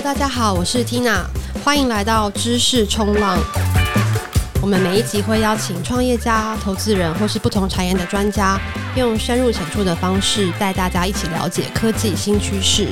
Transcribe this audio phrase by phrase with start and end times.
[0.00, 1.24] 大家好，我是 Tina，
[1.64, 3.36] 欢迎来到知识冲浪。
[4.62, 8.58] 我们每一集会邀请创业家、投资人或是不同产业的专家，
[8.96, 12.86] 用深入浅出的方式带大家一起了解科技新趋势。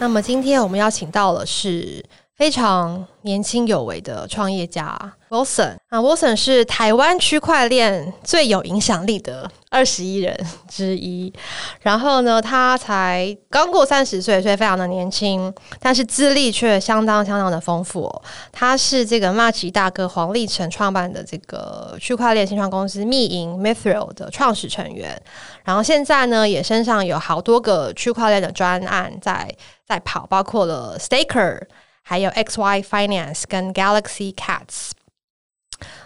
[0.00, 2.04] 那么今天我们邀请到的是
[2.36, 4.94] 非常年轻有为的创业家
[5.30, 10.38] Wilson 啊，Wilson 是台湾区块链最有影响力的二十一人
[10.68, 11.32] 之一。
[11.80, 18.22] 然后呢，他才刚过三十岁，所以非常的年轻，但是资历却相当相当的丰富。
[18.52, 25.18] 他是这个马奇大哥黄立成创办的这个区块链新创公司密银 Mithril 的创始成员。
[25.64, 29.50] 然后现在呢，也身上有好多个区块链的专案在
[29.88, 31.62] 在跑，包括了 Staker。
[32.08, 34.90] 还有 XY Finance 跟 Galaxy Cats，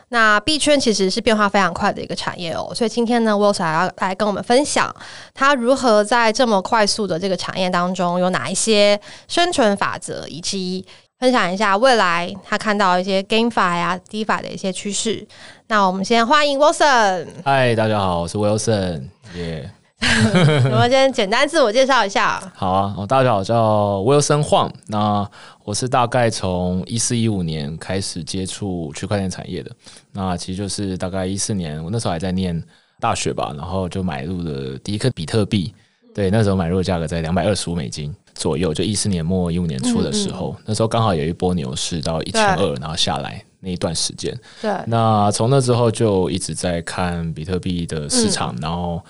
[0.08, 4.90] 那币圈其实是变化非常快的一个产业哦，所以今天呢，Wilson 要来跟我们分享
[5.34, 10.86] 他如何在这么快速的这个产业当中有哪一些生存法则，以及
[11.18, 15.28] 分享一下未来他看到一些 GameFi 呀、DeFi 的一些趋势。
[15.66, 17.26] 那我们先欢迎 Wilson。
[17.44, 19.02] 嗨，大家好，我是 Wilson，
[19.34, 19.80] 耶、yeah。
[20.72, 22.42] 我们先简单自我介绍一下。
[22.56, 24.70] 好啊，大家好，叫 Wilson Huang。
[24.86, 25.30] 那
[25.70, 29.70] 我是大概从一四一五年开始接触区块链产业的。
[30.10, 32.60] 那其实就是大概一四年，我那时候还在念
[32.98, 35.72] 大学吧，然后就买入了第一颗比特币。
[36.12, 44.36] 对，那时候买入的价格在两百二十五美金左右，就一四年末一五年初的时候，嗯嗯，那时候刚好有一波牛市到一千二，然后下来那一段时间。
[44.60, 49.00] 对，那从那之后就一直在看比特币的市场，嗯、然后。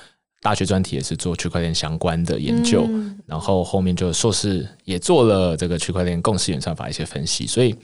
[0.42, 7.74] 大学专题也是做区块链相关的研究，嗯，然后后面就硕士也做了这个区块链共识演算法一些分析，所以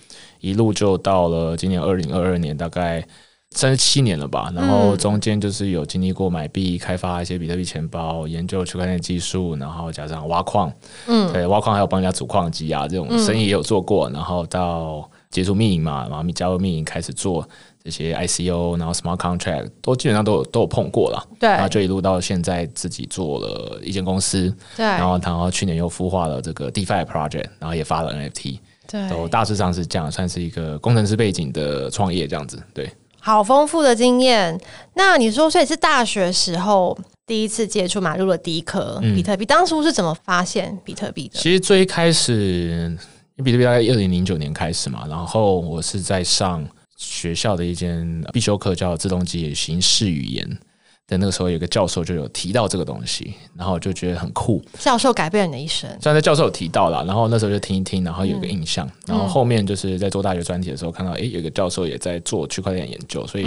[0.40, 3.06] 一路就到了今年二零二二年，大概
[3.50, 4.50] 三十七年了吧。
[4.54, 10.72] 然后中间就是有经历过买币、开发一些比特币钱包、研究区块链技术，然后加上挖矿，
[11.08, 14.08] 嗯，对，挖矿还有帮人家组矿机啊，这种生意也有做过。
[14.08, 17.46] 然后到接触密营嘛，然后加入密营开始做。
[17.86, 28.58] 这些 ICO，然后 Smart Contract 都基本上都有都有碰过了，对，然后就一路到现在自己做了一间公司，对，然后然后去年又孵化了这个 DeFi Project，然后也发了 NFT，
[28.88, 34.60] 对，都大致上是这样，算是一个工程师背景的创业这样子，对，好丰富的经验。
[34.94, 41.38] 那你说，所以是大学时候第一次接触买入了第一颗比特币，嗯，当初是怎么发现比特币的？
[41.38, 42.98] 其实最开始，
[43.36, 46.66] 比特币大概二零零九年开始嘛，然后我是在上。
[46.96, 50.58] 学校的一间必修课叫自动机形式语言
[51.06, 54.60] 在那个时候，有个教授就有提到这个东西，然后我就觉得很酷。
[54.78, 55.88] 教授改变了你的一生。
[56.00, 63.46] 虽然在教授有提到了，然后那时候就听一听，然后有个印象，嗯、然后后面就是在做大学专题的时候看到，诶，有个教授也在做区块链研究，所以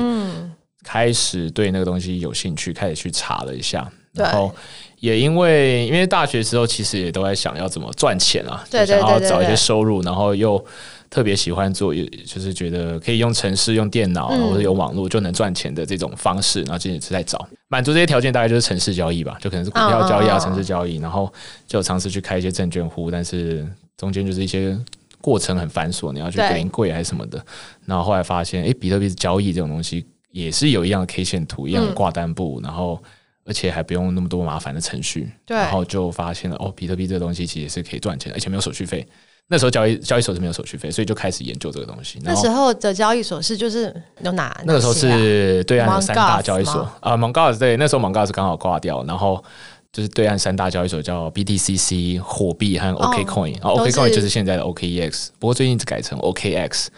[0.84, 4.54] 开始对那个东西有兴趣，开始去查了一下，然后
[5.00, 10.64] 也因为因为大学时候其实也都在想要怎么赚钱啊，就想要找一些收入，然后又。
[11.12, 17.50] 特别喜欢做，就是觉得可以用城市、用电脑或者有网络就能赚钱的这种方式，然后这也是在找。
[17.68, 21.34] 满足这些条件，大概就是城市交易吧，就可能是股票交易啊、城市交易，然后
[21.66, 24.78] 就尝试去开一些证券户，但是中间就是一些
[25.20, 27.44] 过程很繁琐，你要去临柜还是什么的，
[27.88, 33.02] 然后后来发现，哎，比特币交易这种东西也是有一样的 K 线图，一样的挂单簿，然后
[33.46, 39.08] 而且还不用那么多麻烦的程序，然后就发现了哦，比特币这个东西其实是可以赚钱的，而且没有手续费。
[39.52, 42.20] 那时候交易交易所是没有手续费，所以就开始研究这个东西。
[42.22, 43.92] 那时候的交易所是就是
[44.22, 44.56] 有哪？
[44.64, 49.44] 那个时候是对岸的三大交易所啊 m o n g a s 对，那时候 m o n g a s 刚好挂掉，然后
[49.92, 56.90] 就是对岸三大交易所叫 BTCC 火币和 OKCoin，然后 OKCoin 就是现在的 OKEX，不过最近改成 OKX，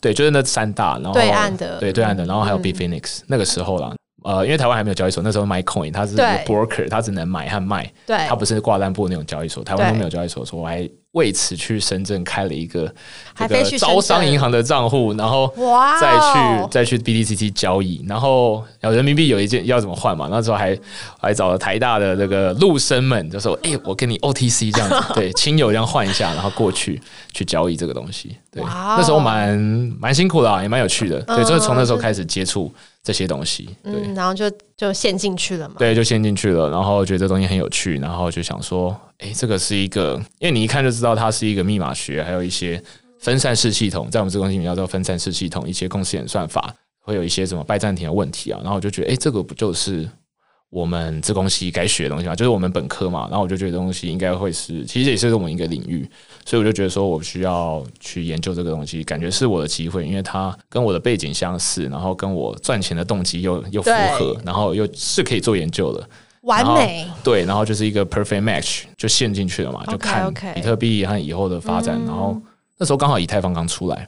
[0.00, 3.94] 对，就是那三大，然后对岸的对对岸的，然后还有 Bitfinex，那个时候啦。
[4.22, 12.92] 呃，因为台湾还没有交易所，那时候 MyCoin 它是 broker，它只能买和卖，对，它不是挂单部那种交易所，台湾都没有交易所，所以我还为此去深圳开了一个
[13.36, 15.52] 这个招商银行的账户，然后
[16.00, 20.28] 再去再去 BTCT 交易，然后人民币有一件要怎么换嘛？
[20.30, 20.78] 那时候还
[21.18, 27.00] 还找了台大的那个陆生们，就说：“哎、欸，我跟你 OTC 这样子， 对，亲友这样换一下，然后过去
[27.32, 29.58] 去交易这个东西。”对，那时候蛮
[29.98, 31.20] 蛮辛苦的、啊，也蛮有趣的。
[31.22, 32.72] 对，就是从那时候开始接触。
[33.02, 35.76] 这些东西，对，嗯、然后就就陷进去了嘛。
[35.78, 42.82] 对，就陷进去了，然后觉得这东西很有趣，然后就想说，哎，这个是一个，因为你一看就知道它是一个密码学，还有一些
[43.18, 50.08] 分散式系统，在我们这个东西里面叫做分散式系统，一些共识演算法，会有一些什么拜占庭的问题啊，然后我就觉得，哎，这个不就是。
[50.70, 56.08] 我们这东西该学的东西嘛，就是我们本科嘛，然后我就觉得东西应该会是，其实也是我们一个领域，
[56.46, 66.08] 所以我就觉得说我需要去研究这个东西，感觉是我的机会，因为它跟我的背景相似，然后跟我赚钱的动机又又符合，然后又是可以做研究的，
[66.42, 67.04] 完美。
[67.24, 72.00] 对，然后就是一个 perfect match，就陷进去了嘛，就看比特币和以后的发展。
[72.06, 72.40] 然后
[72.78, 74.06] 那时候刚好以太坊刚出来，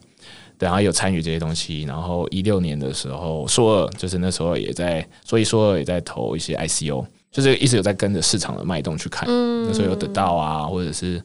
[0.62, 1.82] 对，然后有参与这些东西。
[1.82, 9.26] 然后一六年的时候，硕二就是那时候也在，所以硕二也在投一些 ICO，就是一直有在跟着市场的脉动去看。
[9.28, 11.22] 嗯那时候有得到啊，或者是。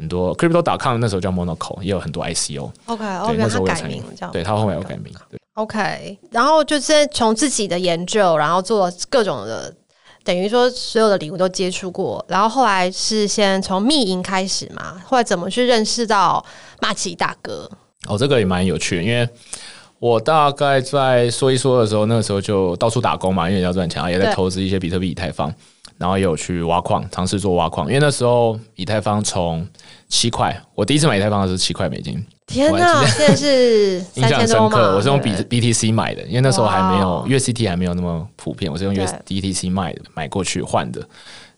[0.00, 2.70] 很多 Crypto.com 那时候叫 Monaco，也有很多 ICO。
[2.86, 4.30] OK，对，那时候改名这样。
[4.30, 5.12] 对，他后面有改名。
[5.28, 6.16] 对，OK。
[6.30, 9.74] 然后就是从自己的研究，然后做各种的，
[10.22, 12.24] 等于说所有的礼物都接触过。
[12.28, 16.46] 然后后来是先从密营开始嘛，后来怎么去认识到
[16.80, 17.68] 马奇大哥？
[18.06, 19.28] 哦，这个也蛮有趣的，因为
[19.98, 25.52] 我大概在说一说的时候，那个时候就到处打工嘛，因为要赚钱，也在投资一些比特币、以太坊。
[25.96, 29.66] 然后也有去挖矿，尝试做挖矿，因为那时候以太坊从
[30.08, 32.24] 七块，我第一次买以太坊的是七块美金。
[32.46, 34.94] 天哪，现在是 印象深刻。
[34.94, 41.04] 我是用 B BTC 买的，因为那时候还没有 USDT 还没有那么普遍，我是用 USDTC 买的，买过去换的。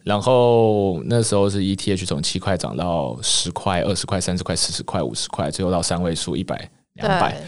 [0.02, 7.40] 然后那时候是 ETH 从七块涨到十块、二十块、三十块、四十块、五十块，最后到三位数一百、两百。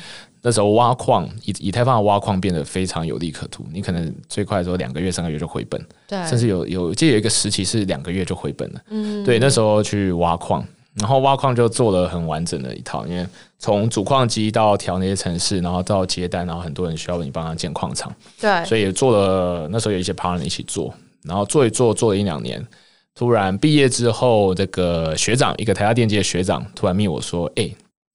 [0.44, 8.80] 那时候挖矿以以太坊的挖矿变得非常有利可图，你可能最快的时候两个月、三个月就回本，对，甚至有有这有一个时期是两个月就回本了。
[8.88, 13.24] 嗯，对，那时候去挖矿，然后挖矿就做了很完整的一套，因为
[13.60, 19.68] 从主矿机到调那些城市，然后到接单，然后很多人需要你帮他建矿场，对，所以也做了。
[19.70, 20.92] 那时候有一些 partner 一起做，
[21.24, 22.66] 然后做一做做了一两年，
[23.14, 27.70] 突然毕业之后，这个学长一个台大电机的学长突然密我说：“哎、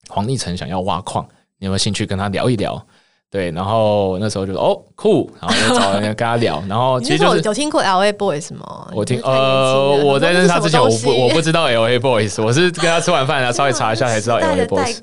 [0.08, 1.26] 黄立成想要挖矿。”
[1.60, 2.86] 你有没有兴趣跟他聊一聊？
[3.30, 8.88] 对，然后那时候就说哦酷，然后就找人跟他聊，然后 其实就是有听过 LA Boys 吗？
[8.94, 14.98] 我听呃，我在认识他之前，我不我不知道 LA Boys，我是跟他吃完饭然后稍微查一下 才知道 LA Boys。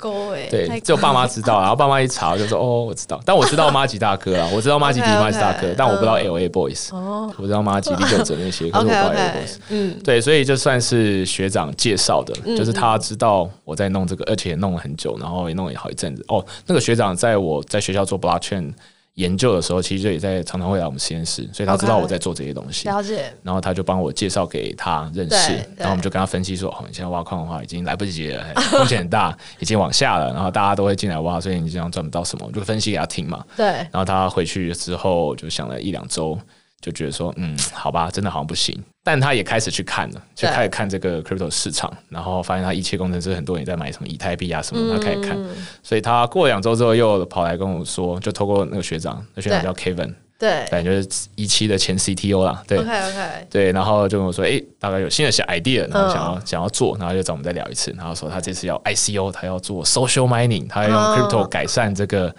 [0.49, 6.89] 对，只有爸妈知道，然后爸妈一查就说哦，我知道，但我知道马吉大哥啊，我知道马吉迪马吉大哥，但我不知道 LA Boys，
[7.37, 9.55] 我知道马吉李玖哲那些，可是我不知道 LA Boys。
[9.69, 16.25] 嗯，对，所以就算是学长介绍的，就是他知道我在弄这个，而且也弄了很久，然后也弄了好一阵子。
[16.27, 18.73] 哦，那个学长在我在学校做 Blockchain
[19.13, 22.87] 研究的时候，其实就也在常常会来我们实验室，所以他知道我在做这些东西。
[22.89, 23.33] 了解。
[23.43, 30.33] 然后他就帮我介绍给他认识，然后我们就跟他分析说：“哦，你现在挖矿的话已经来不及了，风险很大，已经往下了。
[30.33, 33.45] 然后大家都会进来挖，所以你这样赚不到什么。”我就分析给他听嘛。
[33.55, 33.65] 对。
[33.65, 36.37] 然后他回去之后就想了一两周。
[36.85, 38.79] 就觉得说，嗯，好吧，真的好像不行。
[39.03, 45.35] 但他也开始去看了，就开始看这个 crypto 市场，然后发现他一切工程师很多人在买什么以太币啊什么，他开始看。
[45.81, 62.35] 所以他过两周之后又跑来跟我说，就透过那个学长，那学长叫 Kevin，对，反正就是一期的前 CTO 啦，对，OK OK，对，然后就跟我说，哎，大概有新的小 idea，然后想要想要做，然后就找我们再聊一次，然后说他这次要 ICO，他要做 social mining，他要用 crypto 改善这个。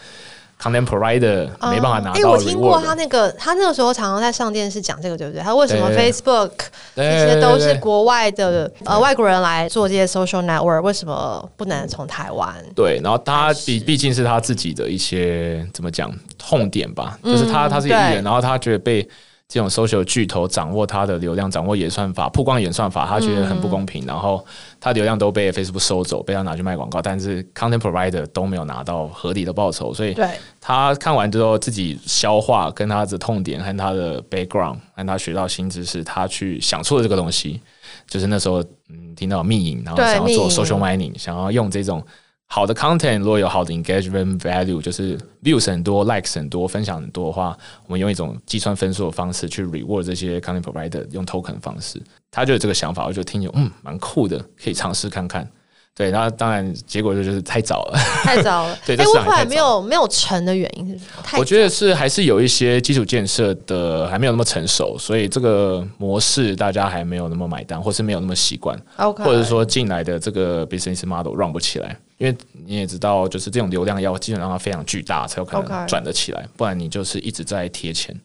[0.61, 2.21] Content provider 没办法拿到。
[2.21, 5.43] 哎，我听过他那个，他那个时候常常在上电视讲这个，对不对？
[5.43, 6.51] 他为什么 Facebook
[6.95, 12.55] 这些都是国外的呃外国人来做这些 social network，为什么不能从台湾？
[12.75, 19.07] 对，然后他毕毕竟是他自己的一些怎么讲痛点吧，就是他他是一个艺人，然后他觉得被。
[19.49, 24.05] 这种 social 巨头掌握他的流量，掌握演算法，曝光演算法，他觉得很不公平。
[24.05, 24.45] 嗯、然后
[24.81, 29.95] 他流量都被 Facebook 收走，被他拿去卖广告，但是 content provider 都没有拿到合理的报酬。
[29.95, 30.17] 所以，
[30.61, 37.61] 他看完之后自己消化，跟他的痛点和他的 background，和他学到新知识，他去想出了这个东西。
[38.09, 42.05] 就是那时候，嗯，听到密影，然后想要做 social mining，想要用这种。
[42.49, 52.01] 好的 content 如果有好的 engagement value，就是 views 很多，likes 很多，分享很多的话，我们用一种计算分数的方式去 reward 这些 content provider，用 token 的方式，
[52.31, 55.47] 他就有这个想法，我就听着，嗯，蛮酷的，可以尝试看看。
[55.93, 58.79] 对，然后当然结果就就是太早了，太早了。
[58.85, 61.39] 对，哎，为什么没有没有成的原因是什么？
[61.39, 71.99] 我觉得是还是有一些基础建设的还没有那么成熟，所以这个模式大家还没有那么买单，或是没有那么习惯.或者说进来的这个 business model run 不起来。
[72.19, 78.19] 因为你也知道，就是这种流量要基本上它非常巨大才有可能转得起来，不然你就是一直在贴钱。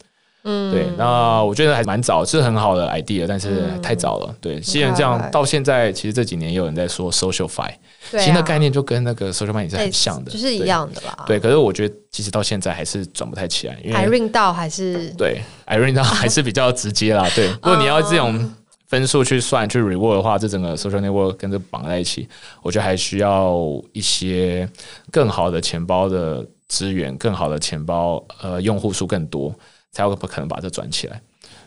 [0.44, 0.88] 嗯，对。
[0.98, 4.36] 那我觉得还蛮早，是很好的 idea，但是太早了。
[4.42, 7.72] 对，既然这样，到现在其实这几年也有人在说 SocialFi，
[8.18, 11.26] 新的概念就跟那个 Social Money 是很像的，就是一样的啦。
[11.28, 17.30] 对，可是我觉得其实到现在还是转不太起来，因为 iRing 到还是对 iRing 到还是比较直接啦。
[17.36, 18.56] 对，如果你要这种。
[18.92, 22.28] 分数去算去 reward 的话，这整个 social network 跟这绑在一起，
[22.62, 23.58] 我觉得还需要
[23.94, 24.70] 一些
[25.10, 29.56] 更好的钱包的资源，更好的钱包呃用户数更多，
[29.94, 31.22] 才有可能把这转起来。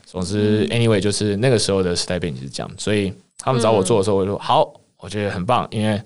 [0.04, 5.98] 总之，anyway，就是那个时候的时代背景是这样，所以他们找我做的时候，我就说好，我觉得很棒，因为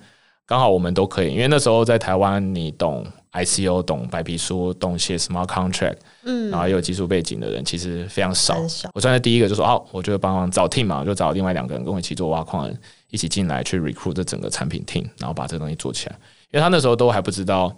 [0.49, 8.67] 刚好我们都可以，因为那时候在台湾，你懂 ICO，懂白皮书，懂写 smart contract，嗯，然后也有技术背景的人其实非常少。
[8.67, 12.75] 少我算是第一个就说哦，我就帮忙找 team 嘛，我就找另外两个人跟我一起做挖矿人，
[13.11, 16.17] 一起进来去 recruit 这整个产品 team，然后把这个东西做起来。
[16.51, 17.71] 因为他那时候都还不知道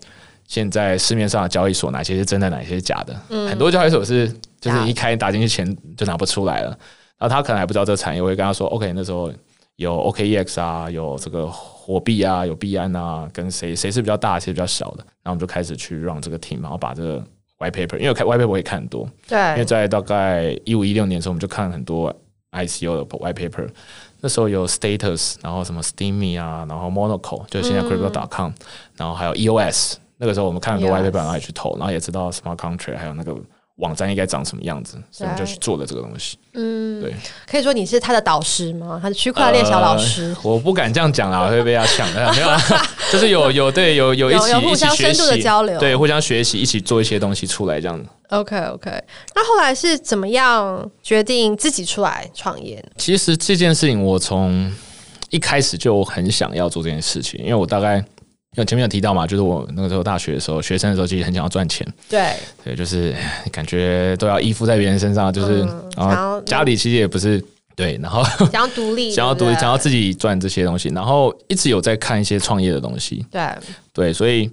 [0.47, 6.69] 现在市面上的交易所哪些是真的，哪些是假的，嗯，很多交易所是就是一开打进去钱就拿不出来了，
[7.19, 9.29] 然后他可能还不知道这个产业，我会跟他说 OK，那时候。
[9.77, 11.51] 有 OKEX 啊，有这个
[11.91, 17.19] 火币啊，有币安啊，跟谁谁是比较大，谁比较小的，然后我们就开始去 run 这个 team，然后把这个
[17.59, 22.15] white paper，因为看 white paper 我也看很多，对，因为在大概一五一六年的时候，我们就看了很多
[22.53, 23.69] ICO 的 white paper，
[24.21, 28.55] 那时候有 Status，然后什么 steamy 啊，然后 Monaco，就是现在 Crypto.com，、嗯、
[28.97, 33.35] 然后还有 EOS，那个时候我们看很多 white paper，然后也去投，然后也知道 Smart Contract，还有那个。
[33.81, 36.39] 网站应该长什么样子，所以我们就去做了这个东西。
[36.55, 37.15] 嗯，对，
[37.47, 38.99] 可以说你是他的导师吗？
[39.03, 40.35] 他是区块链小老师？
[40.43, 42.33] 呃、我不敢这样讲啊，会被他抢的。
[42.33, 42.49] 没有，
[43.13, 48.09] 就是有有对有有一起互相深度的交流，对，互相学习，一起做一些东西出来这样子。
[48.29, 48.91] OK OK，
[49.35, 52.85] 那后来是怎么样决定自己出来创业？
[52.97, 54.73] 其实这件事情我从
[55.31, 58.05] 一开始就很想要做这件事情，因为我大概。
[58.57, 61.87] 因为前面有提到嘛，就是我那个时候大学的时候，学生的时候其实很想要赚钱。
[62.09, 63.15] 对对，就是
[63.53, 67.41] 感觉都要依附在别人身上，就是、嗯、然后家里其实也不是
[67.77, 73.25] 对，然后想要独立， 想要独立，想要自己赚这些东西，然后一直有在看一些创业的东西。
[73.31, 73.41] 对
[73.93, 74.51] 对，所以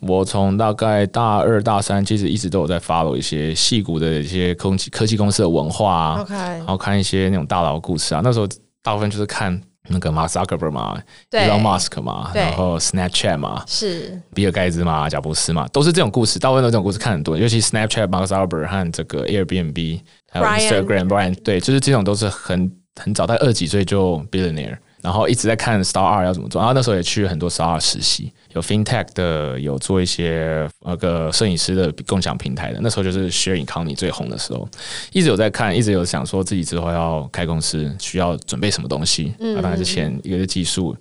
[0.00, 8.22] 我从大概大二大三，其实一直都有在 follow 一些矽谷的一些科技科技公司的文化啊然后看一些那种大佬故事啊。
[8.24, 8.48] 那时候
[8.82, 9.60] 大部分就是看。
[9.88, 10.98] 那个马斯克伯嘛
[11.30, 16.38] ，Elon Musk 嘛，然后 Snapchat 嘛，是比尔盖茨嘛，贾伯斯嘛，都是这种故事。
[16.38, 20.00] 大部分都这种故事看很多，尤其 Snapchat、马斯克伯和这个 Airbnb
[20.30, 24.78] 还有 Instagram、Brian，对，就是这种都是很很早，在二十几岁就 billionaire。
[25.04, 32.78] 然后一直在看 Star 二要怎么做，然后那时候也去很多 Star 二实习，有 FinTech 的，有做一些那个摄影师的共享平台的。
[32.80, 34.66] 那时候就是 Share Economy 最红的时候，
[35.12, 39.34] 一直有在看，一直有想说自己之后要开公司，需要准备什么东西。
[39.40, 40.96] 嗯，当然是钱，一个是技术，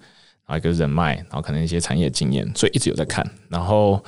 [0.46, 3.26] 然后一个是人脉，然后可能一些产业经验，所以一直有在看。
[3.48, 4.04] 然后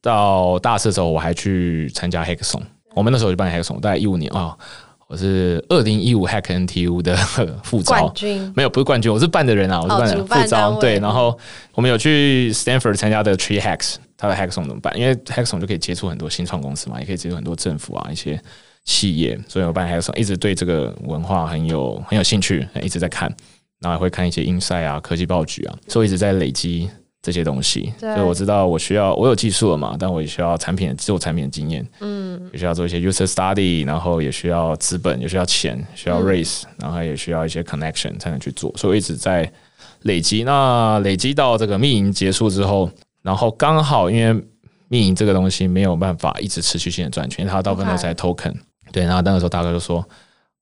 [0.00, 2.62] 到大四的时候，我还去参加 Hackathon，
[2.94, 4.40] 我们那时候就办 Hackathon，大概一五年啊。
[4.40, 4.58] 哦
[5.10, 7.16] 我是二零一五 Hack NTU 的
[7.64, 10.78] 副招，冠军没有，不是冠军，我是办的人啊，我是办的副招。
[10.78, 11.36] 对，然后
[11.74, 14.96] 我们有去 Stanford 参加的 Tree Hacks，他的 Hackathon 怎么办？
[14.96, 18.40] 因为 Hackathon 就可以接触很多新创公司嘛，也可以接触很多政府啊一些
[18.84, 23.28] 企业，所以我办 Hackathon 一直对这个文化很有很有兴趣，一直在看，
[23.80, 26.88] 然后也会看一些 Insight 啊、科技报局啊，所以一直在累积。
[27.22, 39.50] 这些东西，所以我知道我需要，我有技术了嘛，但我也需要产品做产品的经验，嗯，也需要做一些 user study，然后也需要资本，也需要钱，需要 raise，然后也需要一些 connection 才能去做，所以我一直在
[40.02, 40.44] 累积。
[40.44, 42.90] 那累积到这个密营结束之后，
[43.22, 44.42] 然后刚好因为
[44.88, 48.54] 密营这个东西没有办法一直持续性的赚钱，因为它大部分都是在 token，
[48.92, 50.02] 对，然后那个时候大哥就说，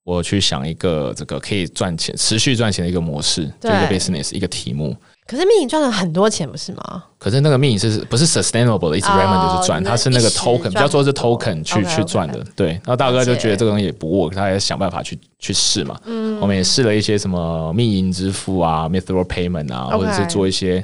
[0.02, 4.96] 我去想一个这个可以赚钱、持续赚钱的一个模式，就一个 business，一个题目。
[5.28, 7.04] 可是密营赚了很多钱，不是吗？
[7.18, 8.97] 可是那个密营是不是 sustainable 的？
[8.97, 12.42] 一直 remain 就是赚，它是那个 token，比较说是 token 去去赚的。
[12.56, 16.00] 对，然后大哥就觉得这个东西也不 work，他也想办法去去试嘛。
[16.06, 20.80] 嗯，我们也试了一些什么密营支付啊，Mithra payment 啊，或者是做一些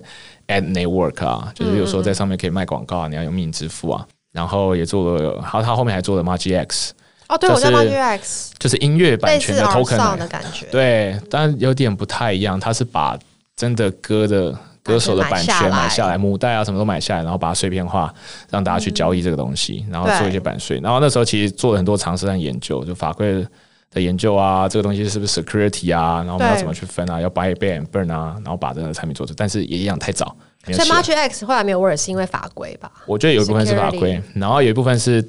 [0.48, 4.06] ad network 啊，就是有时候在上面可以卖广告啊，你要用密营支付啊。
[4.30, 6.90] 然后也做了，然后他后面还做了 MagicX。
[7.28, 10.66] 哦，对，我叫 MagicX，就是音乐版权的 token 的感觉。
[10.70, 13.16] 对，但有点不太一样，他是把
[13.56, 18.12] 真的歌的歌手的版权买下来，母带啊什么都买下来，然后把它碎片化，
[18.50, 20.80] 让大家去交易这个东西，然后做一些版税。
[20.80, 23.46] 然后那时候其实做了很多尝试和研究，就法规
[23.90, 29.32] 的研究啊，这个东西是不是 security 啊，然后我们要怎么去分啊，要 buy and burn 啊，然后把这个产品做出。
[29.36, 30.36] 但是也一样太早。
[30.66, 32.90] 所以 MagicX 后来没有 work 是因为法规吧？
[33.06, 35.24] 我觉得有一部分是法规，然后有一部分是。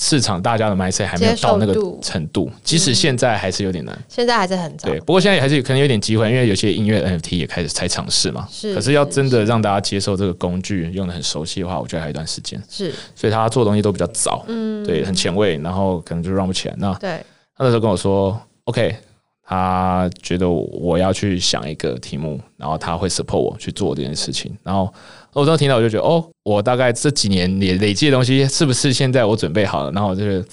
[0.00, 3.98] 市场大家的 mindset 还没有到那个程度，即使现在还是有点难。
[4.08, 4.88] 现在还是很早。
[4.88, 8.46] 对，不过现在还是可能有点机会，因为有些音乐 NFT 也开始才尝试嘛。
[8.48, 8.72] 是。
[8.74, 12.62] 可是要真的让大家接受这个工具，用的很熟悉的话，我觉得还有一段时间。
[12.68, 12.94] 是。
[13.16, 16.74] 所以他做东西都比较早，嗯，对，很前卫，然后可能就 run 不起来。
[16.78, 17.18] 那对，
[17.56, 18.94] 他那时候跟我说，OK，
[19.42, 24.92] 他觉得我要去想一个题目，然后他会 support 我去做这件事情，然后。
[25.34, 29.92] 我当时听到我就觉得，哦，我大概这几年累累积的东西，是不是现在我准备好了？
[29.92, 30.44] 然后我就是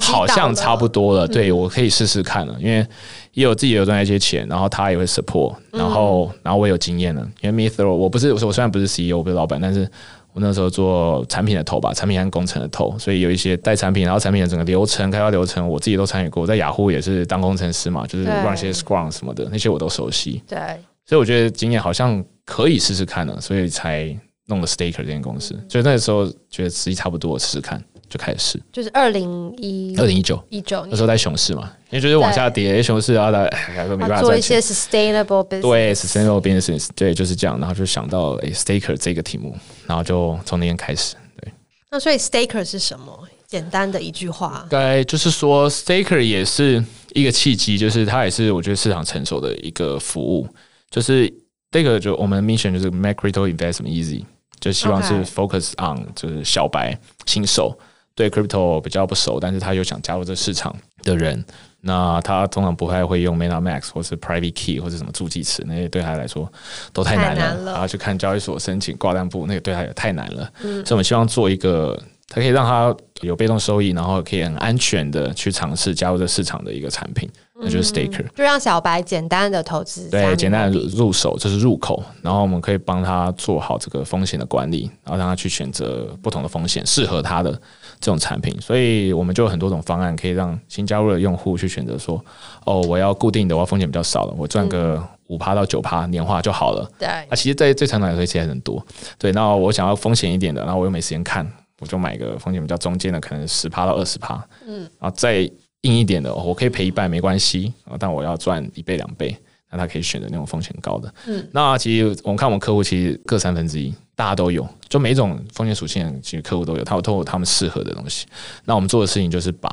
[0.00, 2.84] 好像差不多了，对，我可以试试看了，因为
[3.32, 9.88] 也有自己有赚一些钱，然后他也会 support，然后然后我有经验了，因为 Mithra 我不是我我虽然不是 CEO，我不是老板，但是
[10.32, 16.42] 我那时候做产品的头吧，产品和工程的头，所以有一些带产品，然后产品的整个流程、开发流程，我自己都参与过。
[16.42, 20.42] 我在雅虎也是当工程师嘛，就是 run 一些 Scrum 什么的，那些我都熟悉。
[20.48, 20.58] 对，
[21.06, 22.24] 所以我觉得经验好像。
[22.50, 25.54] 可以试试看了，所以才弄了 Staker 这间公司。
[25.68, 27.80] 所以那个时候觉得时机差不多，试试看。
[28.10, 33.48] 就开始试，就是二零一二零一九一九那时候在熊市嘛，因为就是往下跌，熊市啊，大
[33.86, 41.52] 没办法做一些 sustainable business，对 sustainable business，对，就是这样，然后就想到诶 staker 这个题目，然后就从那天开始，对。
[41.88, 43.16] 那所以 staker 是什么？
[43.46, 50.48] 简单的一句话，该就是说 staker 也是一个契机，就是它也是我觉得市场成熟的一个服务，
[50.90, 51.32] 就是
[51.70, 54.24] 这个就我们 mission 就是 make crypto investment easy，
[54.58, 57.78] 就希望是 focus on 就是小白新手。
[58.12, 60.74] 对 crypto 比较不熟，但是他又想加入这市场
[61.04, 61.42] 的人，
[61.80, 66.52] 那他通常不太会用 MetaMask 或是 Private Key 或者什么助记词，那些对他来说
[66.92, 67.72] 都太难了。
[67.72, 70.52] 然后去看交易所申请挂单簿，那个对他也太难了。
[70.62, 71.98] 嗯，所以我们希望做一个，
[72.28, 77.30] 他可以让他有被动收益，然后可以很安全的去尝试加入这市场的一个产品。
[77.62, 82.02] 那就是 staker，就让小白简单的投资，对，简单的入手，这、就是入口。
[82.22, 87.52] 然后我们可以帮他做好这个风险的管理，然后让他去选择不同的风险适合他的
[88.00, 88.58] 这种产品。
[88.60, 92.24] 所以我们就有很多种方案，可以让新加入的用户去选择说：
[92.64, 96.90] 哦，我要固定的，我要风险比较少的，我赚个五趴到九趴年化就好了。
[96.98, 98.82] 对，啊，其实，在最长短来说，其实很多。
[99.18, 101.46] 对，那我想要风险一点的，然后我又没时间看，
[101.80, 104.42] 我就买个风险比较中间的，可能十趴到二十趴。
[104.66, 105.50] 嗯，然后再。
[105.82, 109.34] 硬一点的，我可以赔一半没关系啊，但我要赚一倍两倍，
[109.70, 111.14] 那他可以选择那种风险高的。
[111.26, 118.26] 嗯，那其实我们看我们客户其实各三分之一，大家都有，就每一种风险属性，其实客户都有，他都有他们适合的东西。
[118.66, 119.70] 那我们做的事情就是把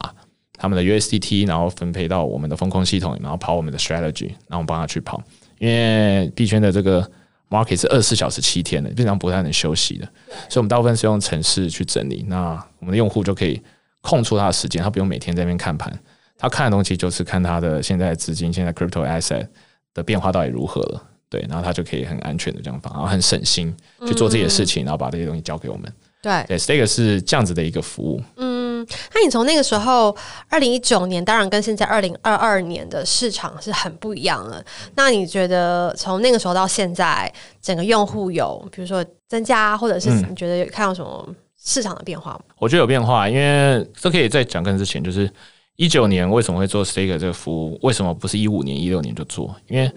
[0.54, 5.22] 他们的 USDT 然后分配到我们的风控系统，然后跑我们的 strategy，然后我们帮他去跑。
[5.60, 7.06] 因为币圈的这个
[7.50, 10.06] market 是二十四小时七天的，基本上不太能休息的，
[10.48, 12.24] 所以我们大部分是用程式去整理。
[12.30, 13.62] 那我们的用户就可以。
[14.08, 15.92] 空出他的时间，他不用每天在那边看盘，
[16.38, 19.46] 他看的东西就是看他的现在资金、现在 crypto asset
[19.94, 23.76] 的变化到底如何了，对，然后他就可以很安全的这样放，然后很省心
[24.08, 25.92] 去做这些事情，然后把这些东西交给我们。
[26.22, 28.22] 对，对，这个是这样子的一个服务。
[28.38, 30.16] 嗯，那你从那个时候，
[30.50, 34.64] 二零一九年，当然跟现在二零二二年的市场是很不一样了。
[34.96, 41.36] 那你觉得从那个时候到现在，整个用户有比如说增加，或者是你觉得有看到什么？
[41.64, 45.30] 市场的变化，我觉得有变化，因为这可以在讲更之前，就是
[45.76, 47.80] 一九年为什么会做 Staker 这个服务？
[47.82, 49.56] 为什么不是一五年、一六年就做？
[49.68, 49.92] 因为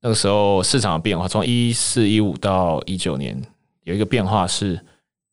[0.00, 3.40] 那个时候市场的变化，从一四一五到一九年
[3.84, 4.78] 有一个变化是，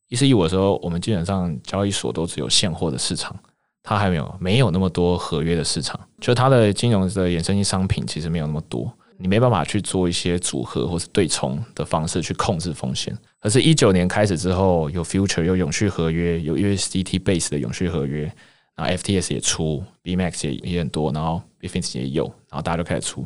[0.08, 3.36] 一四一五的时候，我们基本上交易所都只有现货的市场，
[3.84, 8.92] 它还没有没有那么多合约的市场，就它的金融的衍生性商品其实没有那么多。
[9.18, 13.16] 你没办法去做一些组合或是对冲的方式去控制风险。
[13.40, 18.24] 可是，一九年开始之后，有 future 有永续合约，有 USDT base 的永续合约，
[18.76, 23.26] 然后 FTS 也出，BMax 也也很多，然后 Bfinex 也有，然后大家就开始出。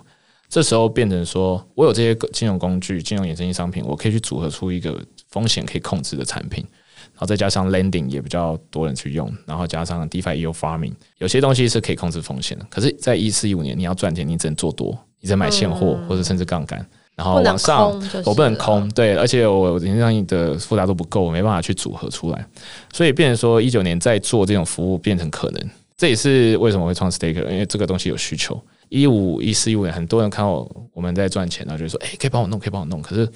[0.49, 6.65] 这时候变成说，我有这些金融工具、金融衍生性商品，我可以去组合出一个风险可以控制的产品。
[7.13, 12.65] 然后再加上 lending 也比较多人去用，然后加上 DeFi 也有 farming，有些东西是可以控制风险的。
[12.69, 14.97] 可是，在一四一五年，你要赚钱，你只能做多。
[15.19, 17.89] 你只能买现货，或者甚至杠杆，然后往上，
[18.23, 22.47] 我不能空，对，而且我营运的复杂度不够，我没办法去组合出来，
[22.93, 28.61] 所以变成说一九年在做这种服务变成可能，这也是为什么会创 Staker，因为这个东西有需求。
[28.89, 33.01] 一五一四一五年，很多人看到我们在赚钱，然后就说，哎，可以帮我弄，可以帮我弄。
[33.01, 33.27] 可是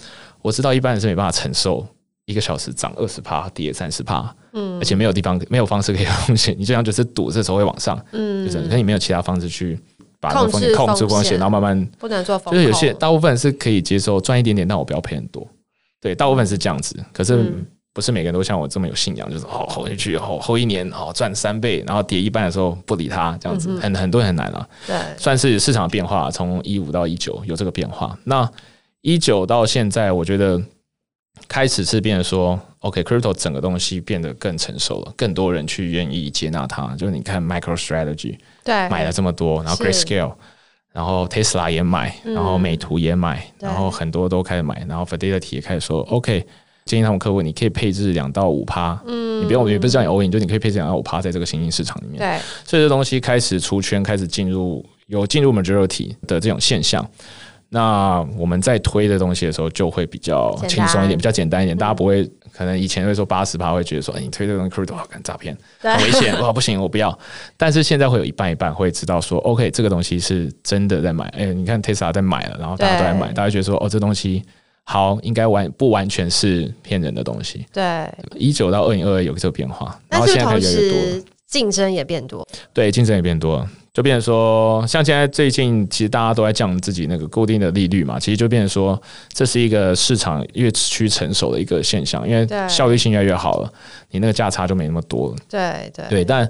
[0.44, 1.84] 我知道一般人是没办法承受
[2.32, 9.80] 一个小时涨二十趴，跌三十趴，嗯，而且没有地方，没有方式可以 风险，你就像就是赌这时候会往上，嗯，就是可你没有其他方式去。
[10.22, 15.44] 把这个风险控制风险，然后慢慢不能做，就是有些大部分是可以接受赚一点点，但我不要赔很多。
[16.00, 16.96] 对，大部分是这样子。
[17.12, 17.52] 可是
[17.92, 24.70] 不是每个人都像我这么有信仰，就是哦，hold 进去，哦，hold 一年，哦，赚三倍，然后跌一半的时候不理他，这样子很很多人很难啊。
[24.86, 28.16] 对，算是市场的变化，从一五到一九有这个变化。
[28.24, 28.48] 那
[29.02, 30.62] 一九到现在，我觉得
[31.52, 36.96] 开始是变得说，OK，crypto 整个东西变得更成熟了，更多人去愿意接纳它。
[36.96, 38.38] 就是你看 MicroStrategy。
[38.64, 40.34] 对，买了这么多，然后 Grayscale，
[40.94, 46.48] 然后 Tesla 也买，然后美图也买，然后很多都开始买，然后 Fidelity 也开始说，OK，
[46.86, 52.18] 建议他们客户你可以配置两到五趴，嗯，你不用，也不是叫你 all in，就你可以配置两到五趴在这个新兴市场里面。
[52.18, 57.06] 对，所以这东西开始出圈，开始进入有进入 majority 的这种现象。
[57.74, 62.30] 那我们在推的东西的时候，就会比较轻松一点，比较简单一点，大家不会。
[62.54, 67.18] 可能以前会说八十趴会觉得说，哎，你推这个东西 crypto 好干诈骗，很危险，哇，不行，我不要。
[67.56, 71.24] 但是现在会有一半一半会知道说，OK，这个东西是真的在买。
[71.30, 74.44] 哎，你看 Tesla 在买了，然后大家都在买，大家觉得说，哦，这东西
[74.84, 77.66] 好，应该完不完全是骗人的东西。
[77.72, 78.06] 对，
[78.36, 82.46] 一九到二零二二有这个变化，然后现在越来越多，竞争也变多。
[82.74, 83.66] 对，竞争也变多。
[83.94, 89.00] 就变成说，像现在最近其实大家都在降自己那个固定的利率嘛，其实就变成说，
[89.34, 93.74] 这是一个市场越趋成熟的一个现象，因为效率性越来越好了，
[94.12, 95.36] 你那个价差就没那么多了。
[95.50, 96.50] 对对对，但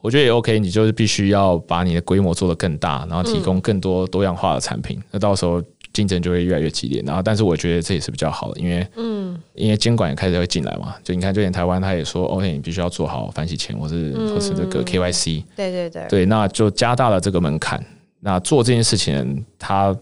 [0.00, 5.62] 我觉得也 OK，你就是必须要把你的规模做得更大，然后提供更多多样化的产品，那到时候。
[5.98, 17.84] 竞争就会越来越激烈，然后，但是我觉得这也是比较好的，因为，嗯，因为监管也开始会进来嘛，就你看，就连台湾他也说，OK，你必须要做好反洗钱，或是、嗯、或是这个 KYC，对对对，对，那就加大了这个门槛。
[18.20, 19.92] 那做这件事情，他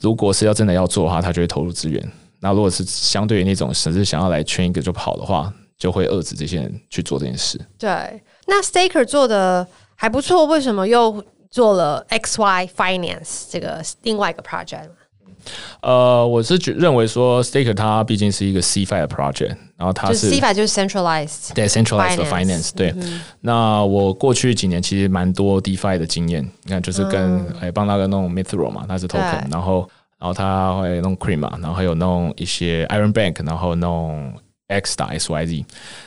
[0.00, 2.00] 如果是要真的要做的话，他就会投入资源。
[2.38, 7.60] 那如果是相对于那种只是想要来圈一个就跑的话，就会遏制这些人去做这件事。
[7.76, 14.90] 对，那 Staker 做的还不错，为什么又做了 XY Finance 这个另外一个 project？
[15.80, 22.92] 呃，我是觉认为说，Staker 它毕竟是一个 CeFi 的 project，然后它是 CeFi 就是 centralized，对 centralized 的 finance，对。
[22.96, 34.32] 嗯、那我过去几年其实蛮多 DeFi 的经验，你看就是跟哎帮那个弄 Mythrol 嘛，它是 token，然后然后他会弄 Cream 嘛，然后还有弄一些 Iron Bank，然后弄
[34.68, 35.64] X 打 SYZ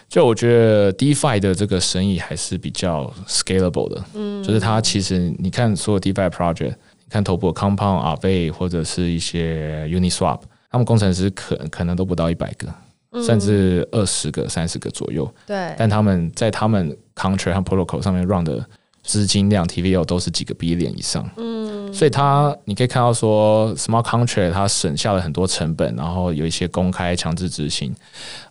[0.10, 6.74] 就我觉得 DeFi 的这个生意还是比较 scalable 的，嗯，就是它其实你看所有 DeFi project。
[7.10, 12.68] 看头部 Compound、Aave 或者是一些 Uniswap，他们工程师可可能都不到一百个，
[13.12, 15.28] 嗯、甚至二十个、三十个左右。
[15.48, 18.64] 对，但他们在他们 Contract 和 Protocol 上面 run 的
[19.04, 21.28] 资金量 TVL 都是几个 billion 以上。
[21.38, 27.92] 嗯，所以它你可以看到说，small Contract 它省下了很多成本，然后有一些公开、强制执行、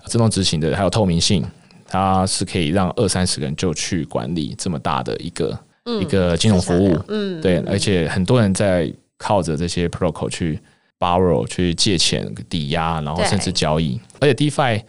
[0.07, 1.45] 自动执行的，还有透明性，
[1.87, 5.57] 它是可以让二三十个人就去管理这么大的一个。
[6.01, 10.59] 一个金融服务，嗯，对，而且很多人在靠着这些 protocol 去
[10.99, 13.99] borrow 去借钱抵押，然后甚至交易。
[14.21, 14.83] 而且 DeFi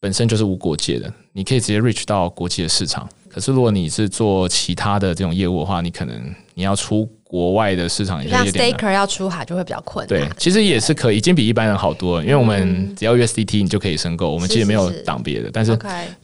[0.00, 3.08] 本身就是无国界的，你可以直接 reach 到国际的市场。
[3.28, 10.20] 可是如果你是做其他的这种业务的话，你可能你要出国外的市场，像 Staker 要出海就会比较困难。
[10.20, 12.22] 对，其实也是可以，已经比一般人好多了。
[12.22, 15.50] 因为我们只要 USDT 你就可以申购，我们其实没有挡别的。
[15.52, 15.76] 但是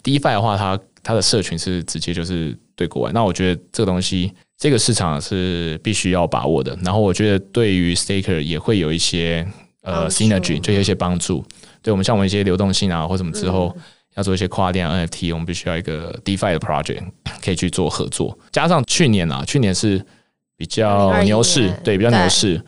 [0.05, 2.56] DeFi 的话，它它的社群是直接就是。
[2.76, 6.74] 对国外，那我觉得这个东西，这个市场是必须要把握的。
[6.82, 9.46] 然后我觉得对于 Staker 也会有一些
[9.82, 11.44] 呃 synergy，就有一些帮助。
[11.82, 13.76] 对我们像我们一些流动性啊，或什么之后
[14.14, 17.02] 要做一些跨链 NFT，我们必须要一个 DeFi 的 project
[17.44, 18.38] 可以去做合作。
[18.50, 20.02] 加上去年啊，去年是
[20.56, 22.58] 比较牛市，对，比较牛市，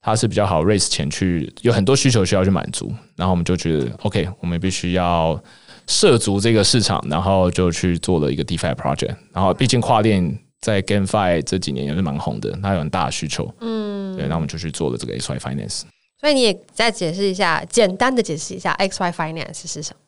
[0.00, 2.90] 它是比较好 raise 钱去，有很多需求需要去满足。
[3.16, 5.38] 然后我们就觉得 OK，我们必须要。
[5.88, 9.16] 涉足这个市场，然后就去做了一个 DeFi project。
[9.32, 13.52] 然后，毕竟跨链在 GameFi 这几年也是蛮红的，它有很大的需求。
[13.60, 15.82] 嗯，对，那我们就去做了这个 XY Finance。
[16.20, 20.00] 所以你也再解释一下，简单的解释一下 XY Finance 是什么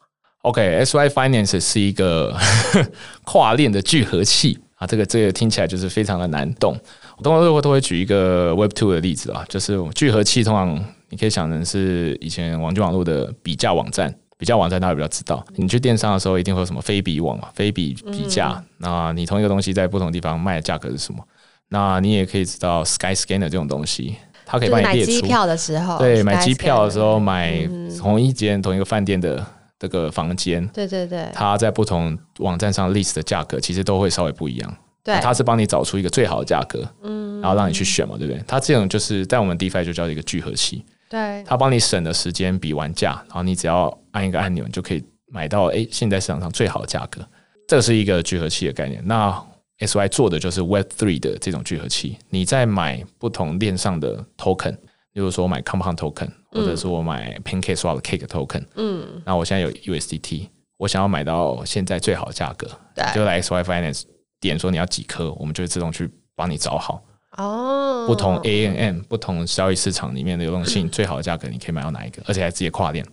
[0.43, 2.37] ？OK，XY Finance 是一个
[3.25, 4.87] 跨链的聚合器啊。
[4.87, 6.79] 这个这个听起来就是非常的难懂。
[7.17, 14.15] 我通常都会都会举一个 Web Two 的例子啊，就是聚合器通常你可以想成是以前网际网络的比价网站。
[14.41, 18.55] 比较网站大家比较知道，你去电商的时候一定会有什么非比网嘛，非比比价。
[18.57, 21.23] 嗯、那你同一个东西在不同地方卖的价格是什么？
[21.69, 25.13] 那你也可以知道 Sky Scanner 这种东西，它可以帮你列出。
[25.13, 29.45] 买机票的时候，对，买机票的时候买同一间同一个饭店的
[29.79, 34.77] 这个房间，对对对，它在不同网站上 list 的价格其实都会稍微不一样。
[35.05, 38.43] 对，它是帮你找出一个最好的价格，嗯，然后让你去选嘛，对不对？
[38.47, 40.83] 它这种就是在我们 DeFi 就叫一个聚合器。
[41.11, 47.21] 对，他帮你省的时间比完价，然后你只要按一个按钮，你就可以买到哎，现在市场上最好的价格。
[47.67, 49.03] 这是一个聚合器的概念。
[49.05, 49.45] 那
[49.79, 52.17] S Y 做的就是 Web Three 的这种聚合器。
[52.29, 54.77] 你在买不同链上的 token，
[55.13, 64.03] 比如说我买 Compound Token，或者是我买 PancakeSwap 的 Cake Token，嗯，那我现在有 USDT，我想要买到现在最好的价格，对，就来 S Y Finance
[64.39, 67.03] 点说你要几颗，我们就会自动去帮你找好。
[67.37, 72.23] 哦，不同 A N M 不同交易市场里面的流动性最好的价格，你可以买到哪一个？
[72.27, 73.05] 而且还直接跨链。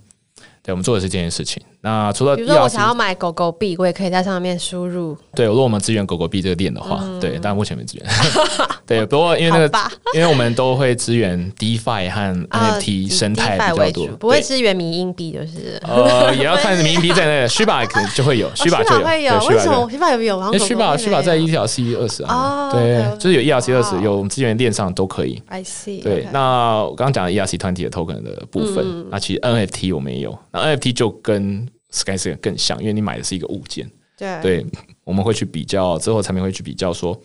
[0.63, 1.62] 对，我们做的是这件事情。
[1.88, 5.15] 那除了比如说我想要买狗狗币，我也可以在上面输入。
[5.34, 8.06] 对，如果我们支援狗狗币这个链的话，嗯、对，但目前没支援。
[8.86, 9.80] 对，不过因为那个，
[10.13, 20.38] 因为我们都会支援 DeFi 和 NFT 生态比较多，不会支援迷因币，就是呃，也要看迷因币在那个虚吧可能就会有虚吧就有，会有为什么虚吧有没有？
[20.47, 25.41] 因为虚吧虚吧在 ERC 二十啊，对，就是有 ERC 二十，有资源链上都可以。
[25.47, 26.04] I see。
[26.04, 33.89] 对，那我刚刚讲的 ERC 团体的 token 的部分，那其实 NFT 我们也有，那 NFT 就跟 SkyScanner 更像，因为你买的是一个物件。
[34.17, 34.65] 对，对，
[35.04, 37.15] 我们会去比较之后产品会去比较说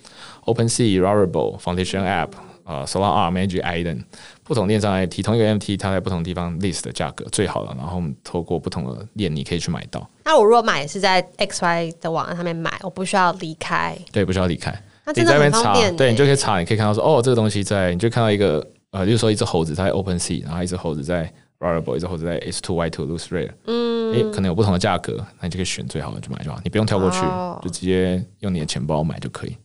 [0.45, 2.29] ，OpenSea、Rarible、Foundation App、
[2.65, 4.05] 呃、Solana、Magic Eden
[4.45, 10.07] 不同链上 NFT 同一个 NFT 它在不同地方 list 的价格最好了，然后我们透过不同的链你可以去买到。
[10.25, 13.97] 那我如果买是在 XY 的网站上面买，我不需要离开？
[14.13, 14.71] 对，不需要离开。
[15.07, 15.97] 那真的很方便。
[15.97, 29.57] 对，你就可以查，你可以看到说，哦，这个东西在，你就看到一个呃，例如说一只猴子在 OpenSea，然后一只猴子在 Rarible，一只猴子在 H2Y2 Loose Rate，嗯，诶，可能有不同的价格，那你就可以选最好的就买就好，你不用跳过去，哦、就直接用你的钱包买就可以。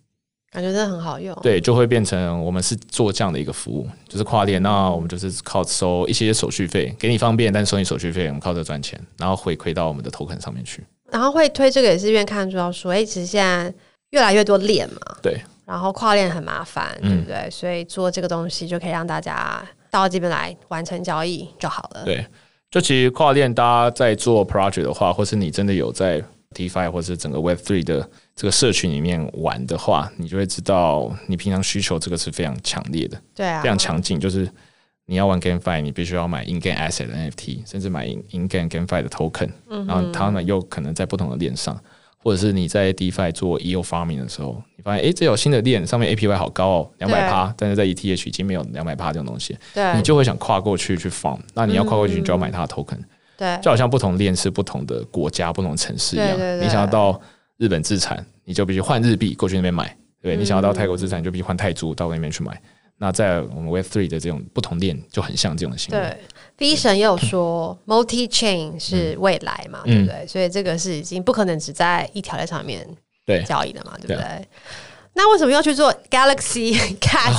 [0.50, 10.84] 感觉真的很好用，对，就会变成我们是做这样的一个服务，就是跨链，那我们就是靠收一些手续费，给你方便，但是收你手续费，我们靠这赚钱，然后回馈到我们的 token 上面去。
[11.12, 13.72] 然后会推这个也是因为看出到说，哎，其实现在
[14.12, 17.36] 越来越多链嘛，对，然后跨链很麻烦，对不对？
[17.36, 22.06] 嗯、所以做这个东西就可以让大家到这边来完成交易就好了。
[22.06, 22.26] 对，
[22.70, 26.24] 就其实跨链大家在做 project 的话，或是你真的有在
[26.54, 28.10] DeFi 或是整个 Web Three 的。
[28.40, 34.20] 这个社群里面玩的话，你就会知道你平常需求这个是非常强烈的，对啊，非常强劲。
[34.20, 34.48] 就是
[35.08, 41.76] 你要玩 GameFi，你必须要买 In-game Asset 的 NFT，甚至买 In-game GameFi 的 Token，嗯，然后他们又可能在不同的链上，
[42.28, 51.40] 或者是你在 DeFi 做 EO Farming 的时候，你发现哎，这有新的链上面 APY 好高哦，两百趴，但是在 ETH 已经没有两百趴这种东西，对，你就会想跨过去去 Farm。
[51.54, 53.00] 那你要跨过去，你就要买它的 Token，
[53.38, 56.38] 对，就好像不同链是不同的国家、不同的城市一样。
[56.60, 57.18] 你想要到
[57.56, 58.26] 日本资产。
[58.50, 62.58] 你就必须换日币过去那边买，对，你想要到泰国资产，就必须换泰铢到那边去买。
[62.98, 66.16] 那在我们 Web Three 的这种不同链，就很像这种行为。
[66.58, 70.26] 对，V 神也有说 Multi Chain 是未来嘛，对不对？
[70.28, 72.88] 所以这个是已经不可能只在一条链上面
[73.26, 74.48] 对交易的嘛，对不对？
[75.14, 77.34] 那为什么要去做 Galaxy Cat？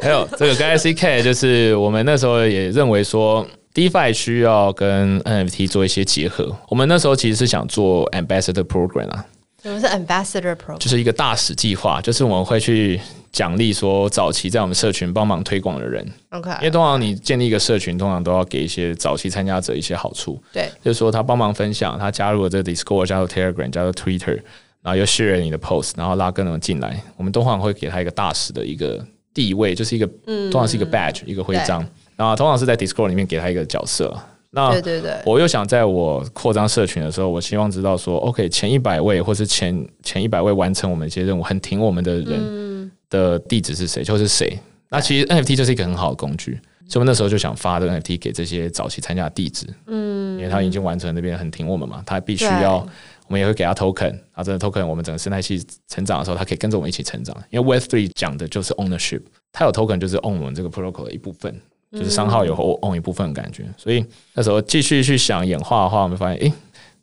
[0.00, 6.56] 还有这个 Galaxy Cat，就是我们那时候也认为说 DeFi 需要跟 NFT 做一些结合。
[6.68, 9.26] 我们那时候其实是想做 Ambassador Program 啊。
[9.62, 10.78] 什么是 Ambassador Program？
[10.78, 13.00] 就是一个大使计划，就是我们会去
[13.34, 16.08] 奖励说早期在我们社群帮忙推广的人。
[16.30, 20.40] OK，因为通常你建立一个社群，通常都要给一些早期参加者一些好处。
[20.52, 24.40] 对，就是说他帮忙分享，他加入了这个 Discord，加入 Telegram，加入 Twitter，
[24.82, 27.02] 然后又 share 你的 post，然后拉更多人进来。
[27.16, 31.84] 我们通常会给他一个大使的一个地位，就是一个，嗯通常是一个 badge，一个徽章。
[32.14, 34.16] 然后通常是在 Discord 里面给他一个角色。
[34.50, 44.58] 那对对对，我又想在我扩张社群的时候，我希望知道说，OK，前一百位或是前前一百位完成我们一些任务很挺我们的人的地址是谁，就是谁。
[44.88, 46.52] 那其实 NFT 就是一个很好的工具，
[46.88, 52.76] 所以我们那时候就想发这个 NFT 给这些早期参加的地址，嗯，因为他已经完成那边很挺我们嘛，他必须要，
[53.26, 61.54] 我们也会给他 token，然后这个 token 我们整个生态系成长的时候，他可以跟着我们一起成长，因为 Web3 讲的就是 ownership，他有 token 就是 own 我们这个 protocol 的一部分。
[61.92, 66.52] 就是商号有 own 一部分的感觉，所以那时候继续去想演化的话，我们发现，诶，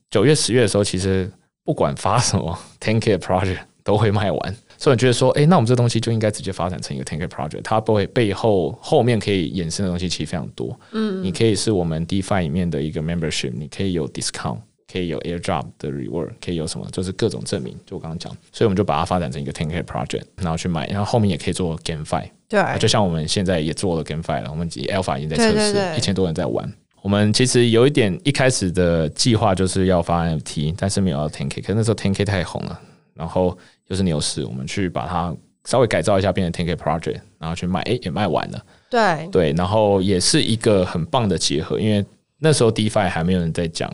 [0.10, 1.32] 九月、十月的时候，其实
[1.64, 10.76] 不管发什么 10K project 都会卖完，所以我觉得说，诶，那我们这东西就应该直接发展成一个 Tenk project，它不会背后后面可以衍生的东西其实非常多。
[10.92, 14.58] 嗯，你可以是我们 DeFi 里面的一个 membership，你可以有 discount，
[14.92, 17.78] 可以有 airdrop 的 reward，可以有什么，就是各种证明。
[17.86, 22.24] 就我刚刚讲，所以我们就把它发展成一个 Tenk project，然后去买，然后后面也可以做 GameFi。
[22.50, 26.68] 对，就像我们现在也做了 GameFi 了，我们 Alpha 已经在测试，一千多人在玩。
[27.04, 32.80] 我们其实有一点一开始的计划就是要发 NFT，但是没有要 10K，可是那时候 10K 太红了，
[33.14, 33.56] 然后
[33.92, 38.66] 又是牛市，我们去把它稍微改造一下，变成 10K Project，然后去卖，哎，也卖完了。
[38.90, 42.04] 对对，然后也是一个很棒的结合，因为
[42.40, 43.92] 那时候 DeFi 还没有人在讲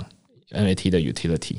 [0.51, 1.57] NFT 的 Utility。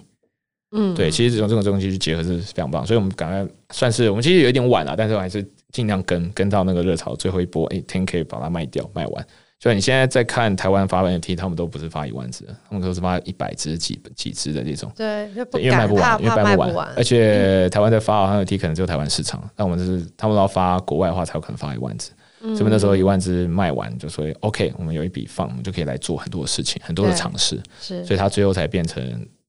[0.70, 5.46] 嗯，对，其实这种这种东西去结合是非常棒，所以我们赶快算是我们其实有一点晚了，但是我还是。
[5.70, 9.26] 尽量跟跟到那个热潮最后一波，哎，10K 把它卖掉卖完。
[9.60, 14.90] 所以你现在在看台湾发 NFT，他们都不是发一万只，他们都是发一百只、几几只的这种。
[14.94, 15.28] 对，
[15.60, 16.88] 因为卖不完，因为卖不完。
[16.96, 22.10] 而且台湾在发 NFT 可能只有台湾市场，但我们是他们要发国外的话，才有可能发一万只。
[22.56, 27.60] 所以那时候一万只卖完，就说 OK，我们有一笔放，我们就可以来做很多的事情，很多的尝试。
[27.80, 29.02] 是，所以它最后才变成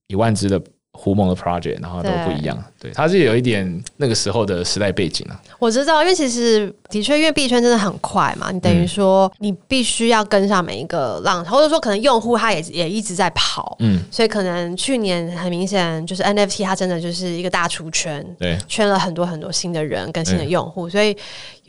[0.08, 0.60] 一万只的。
[0.92, 5.40] 胡蒙的 project，然后都不一样，对，它是有一点那个时候的时代背景啊。
[5.58, 21.16] 我知道，因为其实的确，因为币圈真的很快嘛，你等于说你必须要跟上每一个浪潮，或者说可能用户他也也一直在跑，嗯，所以可能去年很明显就是 NFT 它真的就是一个大出圈，对，圈了很多很多新的人跟新的用户，所以。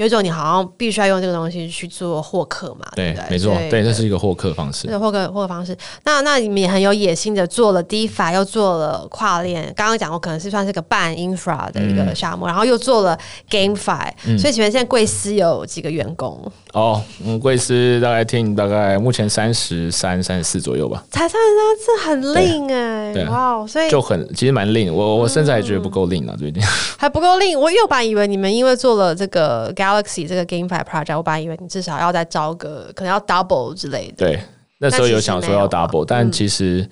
[0.01, 5.77] 有一种你好像必须要用这个东西去做获客嘛，对，对，没错，对，这是一个获客方式，是获客获客方式。
[6.05, 13.15] 那那你们也很有野心的做了 DeFi，又做了跨链，刚刚讲过可能是算是个半 Infra 的一个项目，嗯、然后又做了
[13.47, 16.51] GameFi，、嗯、所以请问现在贵司有几个员工？
[16.73, 21.47] 哦，嗯，贵司大概听大概目前三十三、三十四左右吧，才三十
[21.85, 26.65] 三，这很令哎，哇，wow, 所以就很其实蛮令，我我甚至还觉得不够令啊，最近、嗯、
[26.97, 34.13] 还不够令，我又把以为你们因为做了这个 Galaxy 这个 GameFi project，我本来以为你至少要再招个，可能要 double 之类的。
[34.17, 34.41] 对，
[34.79, 36.87] 那时候有想说要 double，但其实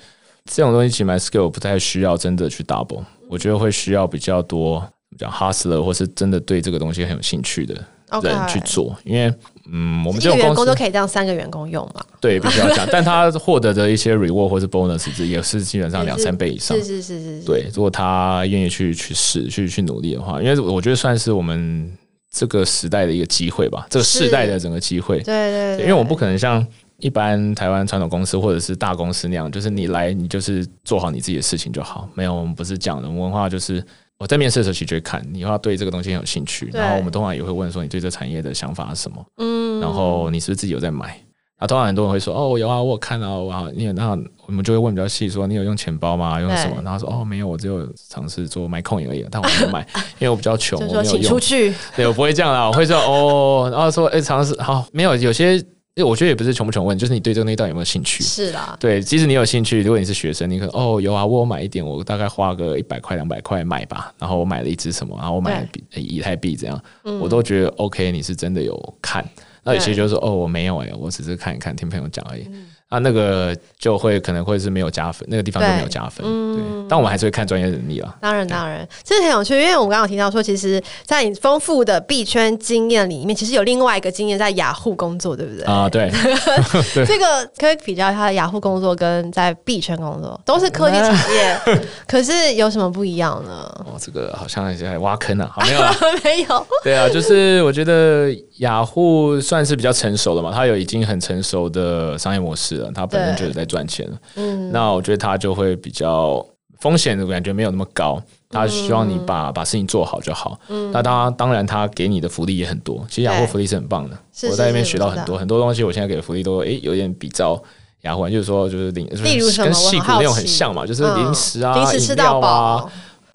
[0.45, 7.73] 这种东西其实蛮 skill 不太需要真的去 double，我觉得会需要比较多比较 hustler 或是真的对这个东西很有兴趣的
[8.21, 9.33] 人去做，因为
[9.71, 12.03] 嗯，我们这种员工都可以让三个员工用嘛？
[12.19, 16.75] 对，必须要讲， 但他获得的一些 reward 或是 bonus 也是基本上两三倍以上。
[16.77, 17.45] 是是是是，是。
[17.45, 21.95] 对，如果他愿意去去试、去去努力的话，因为我觉得算是我们
[22.31, 25.17] 这个时代的一个机会吧，这个世代的整个机会。
[25.17, 25.81] 对对，对，对。
[25.83, 26.65] 因为我不可能像
[26.97, 32.07] 一般台湾传统公司或者是大公司那样，就是你来你就是做好你自己的事情就好。
[32.13, 33.83] 没有，我们不是这样的，文化就是。
[34.19, 41.17] 我在面试的时候，其实就会看你要对这个东西很有兴趣，然后我们通常也会问说你对这产业的想法是什么，嗯，然后你是不是自己有在买？
[41.59, 44.17] 啊，通常很多人会说哦，有啊，我有看啊，哇，你有，那
[44.47, 46.41] 我们就会问比较细，说你有用钱包吗？
[46.41, 46.81] 用什么？
[46.83, 49.85] 然后说哦，没有，我只有尝试做买 coin 而已，但我没有买，
[50.19, 51.13] 因为我比较穷，我没有用。
[51.13, 51.73] 请出去。
[51.95, 55.63] 对，我不会这样啦，我会说哦，然后说哎，尝试好，没有，有些。
[55.95, 58.23] 因为我觉得也不是穷不穷问，就是你对这个那一段有没有兴趣？
[58.23, 66.81] 是啦，对，即使你有兴趣，如果你是学生，你可能哦有啊，我有买一点，我大概花个一百块两百块买吧，然后我买了一支什么，然后我买了以太币这样，
[67.19, 69.27] 我都觉得 OK，你是真的有看。
[69.63, 72.49] 那有些就是说哦我没有哎、欸，我只是看一看，听朋友讲而已。
[72.89, 76.25] 啊，那个就会可能会是没有加分，那个地方就没有加分。
[76.25, 78.15] 对，嗯、但我们还是会看专业能力啊。
[78.19, 85.63] 当然，当然，这是很有趣，因为我们刚刚有提到说，其实，在你丰富的币圈经验里面，其实有另外一个经验在雅虎工作，对不对？
[85.65, 86.10] 啊，对。
[86.95, 91.60] 对这个可以比较一下雅虎工作跟在币圈工作，都是科技产业，
[92.08, 93.52] 可是有什么不一样呢？
[93.86, 95.95] 哦，这个好像在挖坑啊，好没有啊？
[96.25, 96.67] 没有。
[96.84, 102.78] 对啊，就是我觉得雅虎算是比较成熟的嘛，它有已经很成熟的商业模式。
[102.93, 106.45] 他本身就是在赚钱了，嗯，那我觉得他就会比较
[106.79, 114.17] 风险的感觉没有那么高，他希望你把把事情做好就好，嗯，那他当然他给你的福利也很多，其实雅虎福利是很棒的，
[114.49, 117.61] 我在那边学到很多很多东西，我现在给的福利都诶有点比较
[118.01, 122.91] 雅虎，就是说就是零，例如跟戏骨那种很像嘛，就是零食啊、饮料啊。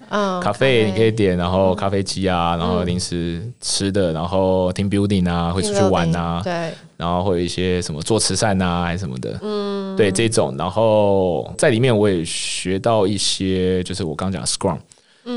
[0.09, 2.05] 嗯，咖啡你可以点，然后咖啡。
[2.05, 14.77] 机啊，然后零食吃的，然后 team building 啊，会出去玩啊，对，然后会有一些什么做慈善啊，还是什么的，嗯，对这种，然后在里面我也学到一些，就是我刚讲的 Scrum，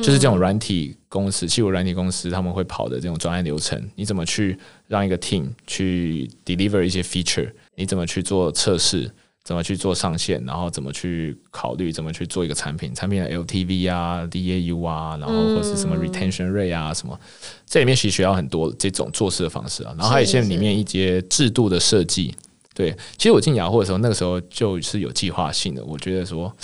[0.02, 9.10] 就是这种软体公司，技术软体公司他们会跑的这种专案流程，你怎么去让一个 team 去 deliver 一些 feature，你怎么去做测试。
[9.48, 17.18] 怎么去做上线，然后怎么去考虑怎么去做一个产品，产品的 LTV 啊、DAU 啊，然后或是什么 retention rate 啊什么，
[17.66, 19.94] 这里面其实学到很多这种做事的方式啊。
[19.96, 22.34] 然后还有一些里面一些制度的设计。
[22.74, 26.54] 对，其实我进雅虎的时候，那个时候就是有计划性的，我觉得说。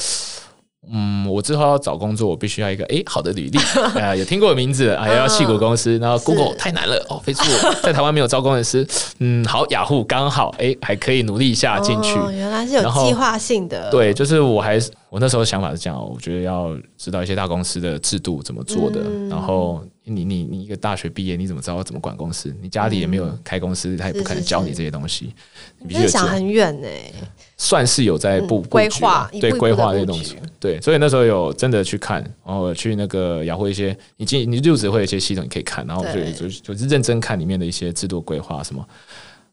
[0.90, 3.58] 嗯，我之后要找工作，我必须要一个诶好的履历。
[4.00, 8.86] 啊，有听过的名字，还要矽谷公司，然后 Google 太难了哦，Facebook 在台湾没有招工程师，
[9.18, 22.54] 嗯，好，雅虎刚好诶还可以努力一下进去，哦，原来是有计划性的，对，就是我还是我那时候想法是这样，我觉得要知道一些大公司的制度怎么做的，嗯、然后你你你一个大学毕业，你怎么知道怎么管公司？
[22.60, 25.32] 你家里也没有开公司，他也不可能教你这些东西，
[25.78, 26.88] 你必须想很远呢。
[27.56, 38.86] 算是有在布规划，对规划这些东西，对，所以那时候有真的去看，然后去那个雅虎一些，你进你入职会有一些系统你可以看，然后就就就是认真看里面的一些制度规划什么。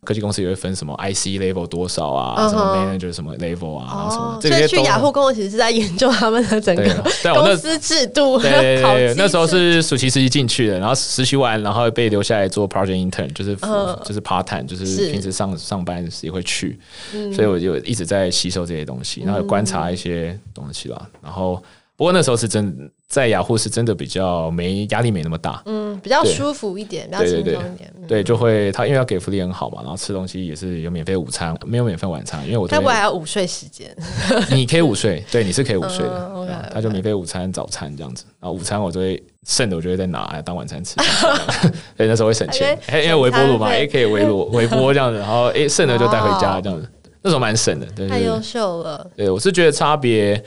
[0.03, 4.67] 科技公司也会分什么 IC level 多少啊，什么 manager 什么 level 啊，什么这些。
[4.67, 6.83] 所以去雅虎工作其实是在研究他们的整个
[7.35, 8.39] 公司制度。
[8.39, 13.55] 对对对， 那时候是暑期实习进去的，然后实习完，然后被留下来做 project intern，就是
[14.03, 16.79] 就是 part time，就是平时上上班也会去，
[17.31, 21.61] 所以我就一直在吸收这些东西，然后观察一些东西啦，然后。
[21.97, 28.23] 不过那时候是真在雅虎是真的比较没压力没那么大，嗯，比较舒服一点，比较轻松一点，对。
[28.23, 33.93] 就会他因为要给福利很好嘛，然后吃东西也是有免费午餐，没有免费晚餐，因为我他不还要午睡时间，
[34.49, 46.87] 你可以午睡，对，你是可以午睡的.他就免费午餐、早餐这样子，然后午餐我就会剩的，我就会再拿来当晚餐吃，所以， 那时候会省钱， 因为微波炉嘛，也可以微波微波这样子，然后诶剩的就带回家这样子，
[47.21, 50.41] 那时候蛮省的，对，太优秀了，对我是觉得差别。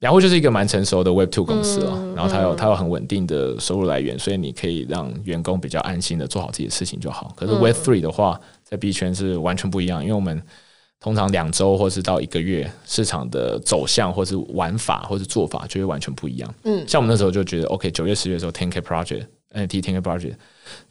[0.00, 7.32] 雅虎就是一个蛮成熟的 Web Two 公司了，嗯、然后它有它有很稳定的收入来源，所以你可以让员工比较安心的做好自己的事情就好。
[7.36, 10.42] 可是 Web Three 的话，在币圈是完全不一样，因为我们
[11.00, 16.54] 通常两周或是到一个月，市场的走向或是玩法或是做法就会完全不一样。
[16.64, 20.34] 嗯，像我们那时候就觉得，OK，九月十月的时候，10K Project NFT 10K Project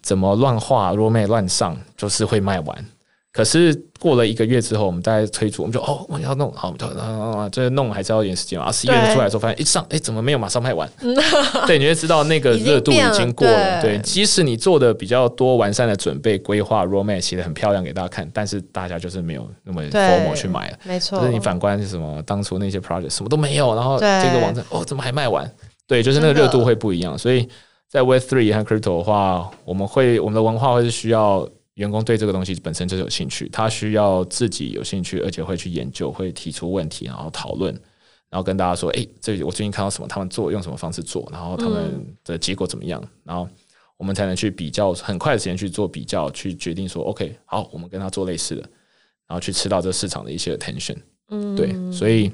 [0.04, 2.86] 怎么乱画 roadmap 乱上，就是会卖完。
[3.32, 8.72] 可是过了一个月之后，我们大概推出，我们就哦，我要弄好，啊啊，这弄还是要一点时间啊。
[8.72, 10.90] 十一月出来的时候，发现一上，哎，怎么没有马上卖完？
[11.68, 13.82] 对，你就知道那个热度已经过了。
[13.82, 20.78] 对，即使你做的比较多完善的准备规划，roadmap 写的很漂亮给大家看，但是大家就是没有那么 FOMO 去买了。
[20.84, 25.50] 没错，就是你反观是什么，当初那些 project 什么都没有，然后这个网站哦，怎么还卖完？
[25.88, 27.48] 对，就是那个热度会不一样，所以。
[27.92, 31.50] 在 Web Three 和 Crypto 的话，我们会我们的文化会是需要
[31.80, 37.74] 员工对这个东西本身就是有兴趣，他需要自己有兴趣，而且会去研究，会提出问题，然后讨论，
[38.30, 43.48] 然后跟大家说：“哎，这我最近看到什么，他们做用什么方式做，然后他们的结果怎么样？”然后
[43.96, 48.62] 我们才能去比较，很快的时间去做比较，去决定说：“OK，好，我们跟他做类似的，
[49.26, 50.98] 然后去吃到这市场的一些 attention。”
[51.32, 52.30] 嗯，对，所以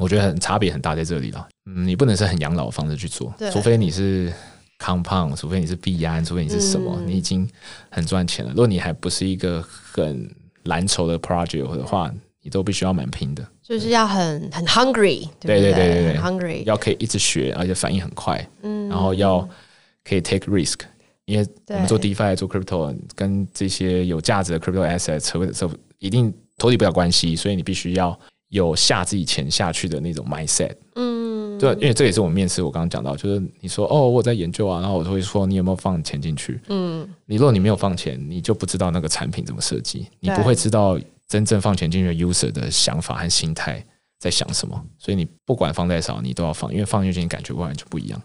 [0.00, 1.46] 我觉得很差别很大在这里了。
[1.66, 4.32] 嗯，你不能是很养老的方式去做，除非你是。
[4.78, 7.48] Compound，除非你是币安，除非你是什么，嗯、你已经
[7.90, 8.52] 很赚钱了。
[8.52, 10.30] 如果你还不是一个很
[10.64, 12.12] 蓝筹的 project 的话，
[12.42, 15.72] 你都必须要蛮拼的，就是要很很 hungry，对对？
[15.72, 19.46] 对对对，hungry，要可以一直学，而且反应很快，嗯，然后要
[20.04, 20.78] 可以 take risk，
[21.24, 28.18] 因为我们做 DeFi 做 crypto 跟这些有价值的 crypto assets 或者说一定脱离不了关系，所以你必须要
[28.50, 31.17] 有下自己钱下去的那种 mindset，嗯。
[31.58, 36.60] 对，因为这也是我们面试，我刚刚讲到，就是你说哦，我在研究啊，然后我就会说你有没有放钱进去？
[36.68, 43.84] 嗯，你如果你没有放钱，你就不知道那个产品怎么设计，你不会知道真正放钱进去的 user 的想法和心态
[44.18, 44.80] 在想什么。
[44.98, 48.20] 所以你不管放再少，你都要放，因为放进去你感觉完全不一样。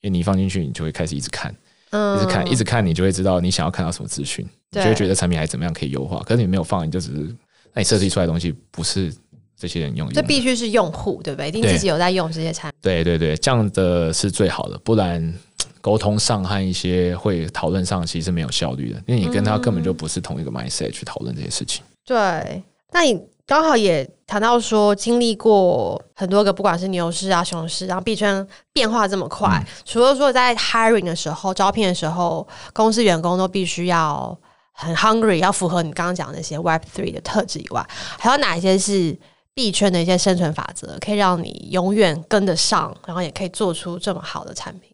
[0.00, 1.50] 因为你放进去，你就会开始一直看，
[1.90, 6.18] 一直看，一直看，你就会知道你想要看到什么资讯，你就会觉得产品还怎么样可以优化。
[6.20, 7.34] 可是你没有放，你就只是
[7.72, 9.12] 那你设计出来的东西不是。
[9.56, 11.48] 这些人用，这必须是用户，对不对？
[11.48, 12.78] 一定自己有在用这些产品。
[12.82, 15.34] 对对对，这样的是最好的，不然
[15.80, 21.82] 沟通上和一些会讨论上其实是没有效率的，因为你跟他根本就不是同一个 mindset 去讨论这些事情。
[22.04, 34.36] 对，那你刚好也谈到说，经历过很多个，不管是牛市啊、熊市，然后币圈变化这么快，嗯、除了说在 hiring 的时候、招聘的时候，公司员工都必须要
[34.72, 37.86] 很 hungry，要符合你刚刚讲的那些 Web Three 的特质以外，
[38.18, 39.16] 还有哪一些是？
[39.54, 44.90] 币圈的一些生存法则，可以让你永远跟得上，然后也可以做出这么好的产品。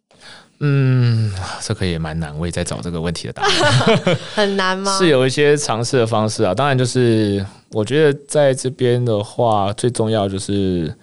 [0.62, 1.32] 嗯，
[1.62, 4.16] 这个也蛮难，我也在找这个问题的答案。
[4.34, 4.98] 很难吗？
[4.98, 6.54] 是有一些尝试的方式啊。
[6.54, 10.94] 当然，就是我觉得在这边的话，最重要就是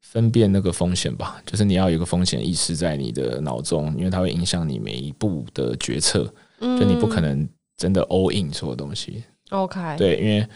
[0.00, 1.42] 分辨那个风险吧。
[1.44, 6.32] 就是你要有一个风险意识在你的脑中，因为它会影响你每一步的决策。
[6.60, 9.24] 嗯，就你不可能真的 all in 所有东西。
[9.50, 10.46] OK，对，因为。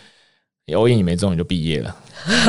[0.66, 1.94] 你 all in 你没中你就毕业了，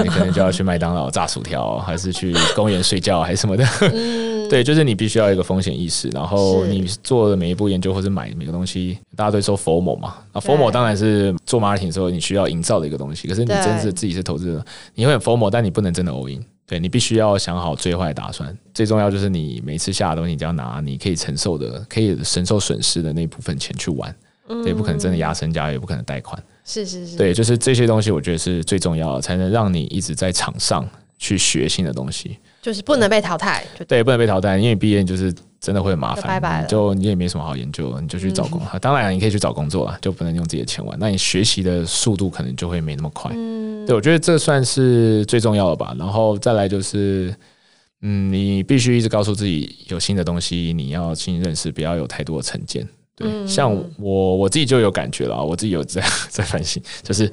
[0.01, 3.66] 你可能就要去麦当劳炸薯条，还是去公园睡觉，还是什么的。
[3.82, 10.16] 嗯、对，就是你必须要有一个风险意识，然后你做的每一步研究或者买每个东西，大家都说 FOMO 嘛。
[10.32, 16.41] 那 FOMO 当然是做 marketing 的时候你需要营造的一个东西，可是你真是自己是投资者，你会很 FOMO，但你不能真的 all in。
[16.66, 24.16] 对，你必须要想好最坏的打算，最重要就是你每次下的东西，你只要拿你可以承受的、可以承受损失的那部分钱去玩。
[24.47, 26.41] 嗯、对，不可能真的压身家，也不可能贷款。
[26.66, 30.84] 是是是，对，就是这些东西，我觉得是最重要的，才能让你一直在场上
[31.20, 33.63] 去学新的东西，就是不能被淘汰。
[33.78, 38.68] 对，对，不能被淘汰，因为毕业就是真的会很麻烦，拜拜了，就你也没什么好研究，你就去找工作。
[38.74, 40.97] 嗯、当然，你可以去找工作啊，就不能用自己的钱玩。
[40.99, 43.32] 那你学习的速度可能就会没那么快。
[43.36, 45.95] 嗯，对，我觉得这算是最重要的吧。
[45.99, 47.32] 然后再来就是，
[48.01, 52.88] 嗯，你必须一直告诉自己，有新的东西你要新认识，不要有太多的成见。
[53.16, 57.28] 对，像我我自己就有感觉了，我自己有在 在反省，就是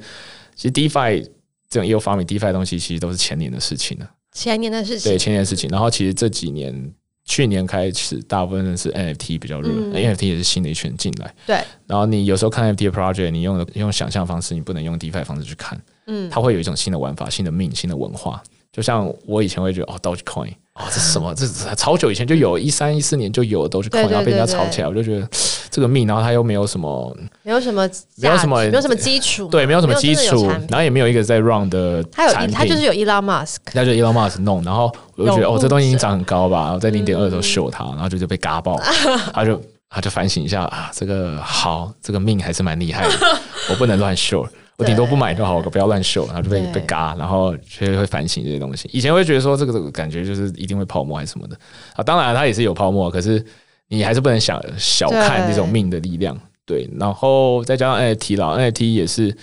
[0.55, 1.21] 其实 DeFi
[1.69, 4.09] 这种业务发明 DeFi 的东西，其实都是前年的事情了。
[4.31, 5.69] 前年的事情，对，前年的事情。
[5.69, 6.91] 然后其实这几年，
[7.25, 11.33] 去年开始，大部分是 NFT 比较热，嗯，NFT 也是新的一群进来。
[11.45, 11.57] 对。
[11.85, 15.79] 然后你有时候看 NFT 的 project，你用用想象方式，你不能用 DeFi 方式去看。
[16.07, 16.29] 嗯。
[16.29, 18.41] 它会有一种新的玩法、新的命、新的文化。
[18.71, 21.31] 就像我以前会觉得哦，Dogecoin，哦，这是什么？
[21.35, 25.29] 这是超久以前就有，一三一四年就有 Dogecoin，然后被人家炒起来，我就觉得
[25.73, 38.79] 这个命，然后他又没有什么，没有什么，没有什么，没有什么基础，对，没有什么基础，然后也没有一个在 run 的，他有，他就是有 Elon Musk，那就 Elon Musk 弄，然后我就觉得哦，这东西已经涨很高吧，然后在零点二的时候秀它，然后就就被嘎爆，
[39.33, 39.59] 他就
[39.89, 43.13] 他就反省一下啊，这个好，这个命还是蛮厉害的，
[43.71, 44.47] 我不能乱秀。
[44.75, 48.89] 我顶多不买就好，我不要乱秀，然后就被被嘎，然后就会反省这些东西。
[48.91, 51.55] 以前会觉得说这个这个感觉就是一定会泡沫还是什么的。
[51.95, 53.45] 啊，当然它也是有泡沫，可是
[53.93, 56.37] 你还是不能小小看这种命的力量。
[56.65, 59.35] 对，然后再加上 NFT 啦，NFT 也是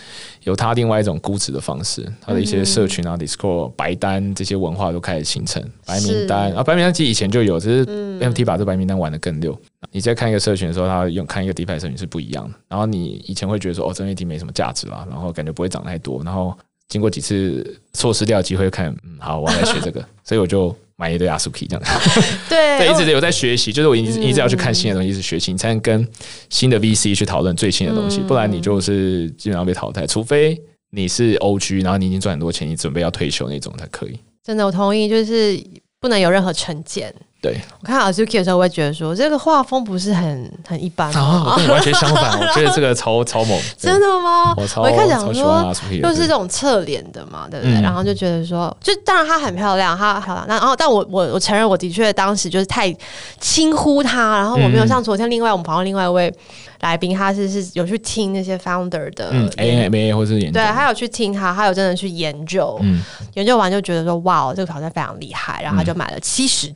[0.44, 7.86] 有它另外一种估值的方式，它的一些社群啊、Discord 白单这些文化都开始形成白名单啊，白名单其实以前就有，只是
[8.20, 9.54] NFT 把这白名单玩的更溜。
[9.92, 12.54] 你在看一个社群的时候，它用看一个 DeFi 社群是不一样的。
[12.68, 16.56] 然后你以前会觉得说哦，这 NFT 没什么价值啦，然后感觉不会涨太多，然后
[16.88, 20.74] 经过几次错失掉的机会，看嗯好，我要来学这个， 所以我就。
[21.00, 22.20] 买一堆阿苏 k 这样子，
[22.50, 26.06] 对，对，一直有在学习，就是我一直一直要去看新的东西，一直学习，你才能跟
[26.50, 30.06] 新的 VC 去讨论最新的东西，不然你就是基本上被淘汰。
[30.06, 34.18] 除非你是 OG，然后你已经赚很多钱，你准备要退休那种才可以。
[34.44, 35.58] 真的，我同意，就是
[35.98, 37.14] 不能有任何成见。
[37.40, 44.54] 对，我看 Azuki 的时候，我也觉得说这个画风不是很很一般啊，我跟你完全相反，我觉得这个超 超猛，真的吗？
[44.76, 47.76] 我一开始想说，又是这种侧脸的嘛，对不对？
[47.76, 52.94] 嗯、然后就觉得说，就当然她很漂亮，她漂亮，然后但我我我承认，我的确当时就是太
[53.38, 56.32] 轻忽她，然后我没有像昨天另外我们朋友另外一位。
[56.80, 66.72] 来宾他是是有去听那些 founder 的 AMA 或是研究，对，他有去听他，他有真的去研究，嗯、研究完就觉得说哇，这个挑战非常厉害，然后他就买了七十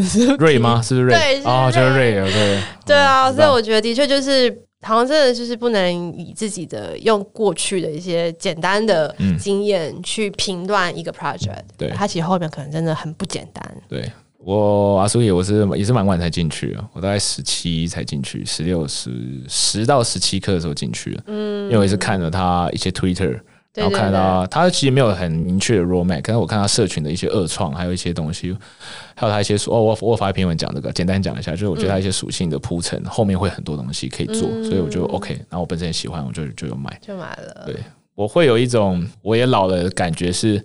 [0.00, 0.26] 支。
[0.38, 0.80] 瑞吗？
[0.80, 1.14] 是不是瑞？
[1.14, 4.50] 对，是哦，就是瑞，对， 对啊，所以我觉得的确就是，
[4.82, 14.10] 好像真的就是不能以自己的用过去的一些简单的经验去评断一个 project，对，它其实后面可能真的很不简单，对。
[14.44, 19.08] 我阿苏也，我是也是蛮晚才进去啊，我大概十七才进去，十六十
[19.48, 21.22] 十到十七课的时候进去了。
[21.28, 23.38] 嗯，因为我也是看了他一些 Twitter，
[23.74, 28.56] 然后看到他其实没有很明确的 roadmap，可是我看他社群的一些恶创，还有一些东西，
[29.14, 35.34] 还有他一些说哦，我我发一篇文讲这个，简单讲一下，就是我觉得他一些属性的铺陈，后面会很多东西可以做，所以我就 OK。
[35.48, 37.64] 然后我本身也喜欢，我就就有买，就买了。
[37.66, 37.76] 对，
[38.14, 40.64] 我会有一种我也老了的感觉是。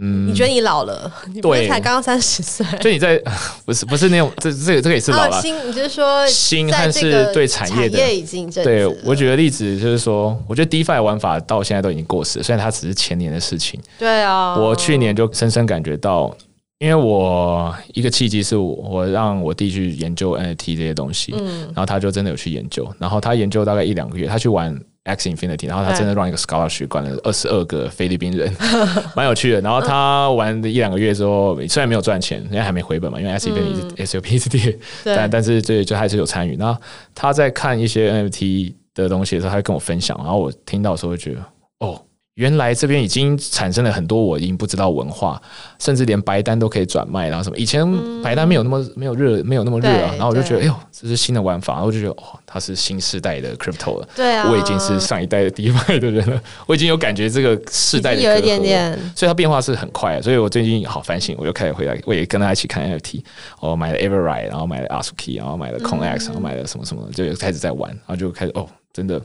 [0.00, 1.12] 嗯，你觉得你老了？
[1.34, 2.64] 你不是才刚刚三十岁？
[2.80, 3.20] 就你在
[3.66, 5.36] 不是不是那种这这个这个也是老了。
[5.36, 8.14] 啊、心，你就是说新还是对产业的？
[8.14, 13.80] 已经对，我举个例子就是说，我觉得 DeFi 玩法到现在都已经过时了，虽然它只是前年的事情。
[13.98, 16.32] 对啊，我去年就深深感觉到，
[16.78, 24.78] 因为我一个契机是我我让我弟去研究 NFT 这些东西，嗯，然后他就真的有去研究，然后他研究大概一两个月，他去玩。
[25.08, 28.52] X Infinity，然后他真的让一个 scholarship 管了二十二个菲律宾人，
[29.16, 29.60] 蛮有趣的。
[29.60, 36.56] 然后他玩了一两个月之后，虽然没有赚钱，人家还没回本嘛，因为 X Infinity SLP 是跌，但但是这就还是有参与。
[36.56, 36.80] 然后
[37.14, 41.40] 他在看一些 NFT 的东西的时候，他会跟我分享，然后我听到的时候就觉得，
[41.80, 42.00] 哦。
[42.38, 45.42] 原来这边已经产生了很多我已经不知道文化，
[45.80, 47.84] 甚至连白单都可以转卖，然后什么以前
[48.22, 50.12] 白单没有那么没有热，没有那么热啊。
[50.12, 54.08] 然后我就觉得，哎呦，这是新的玩法，然后我就觉得，哦，它是新时代的 crypto 了。
[54.14, 60.22] 对啊，我已经是上一代的 DeFi 的人了，我已经有感觉这个世代的有一点点，所以它变化是很快。
[60.22, 63.20] 所以我最近好反省，我就开始回来，我也跟大家一起看 NFT，
[63.58, 68.64] 我买了 Everride，然后买了 Asuki，然后买了 CoinEx，然后买了什么什么，就开始在玩，然后就开始哦。
[68.98, 69.22] 真的，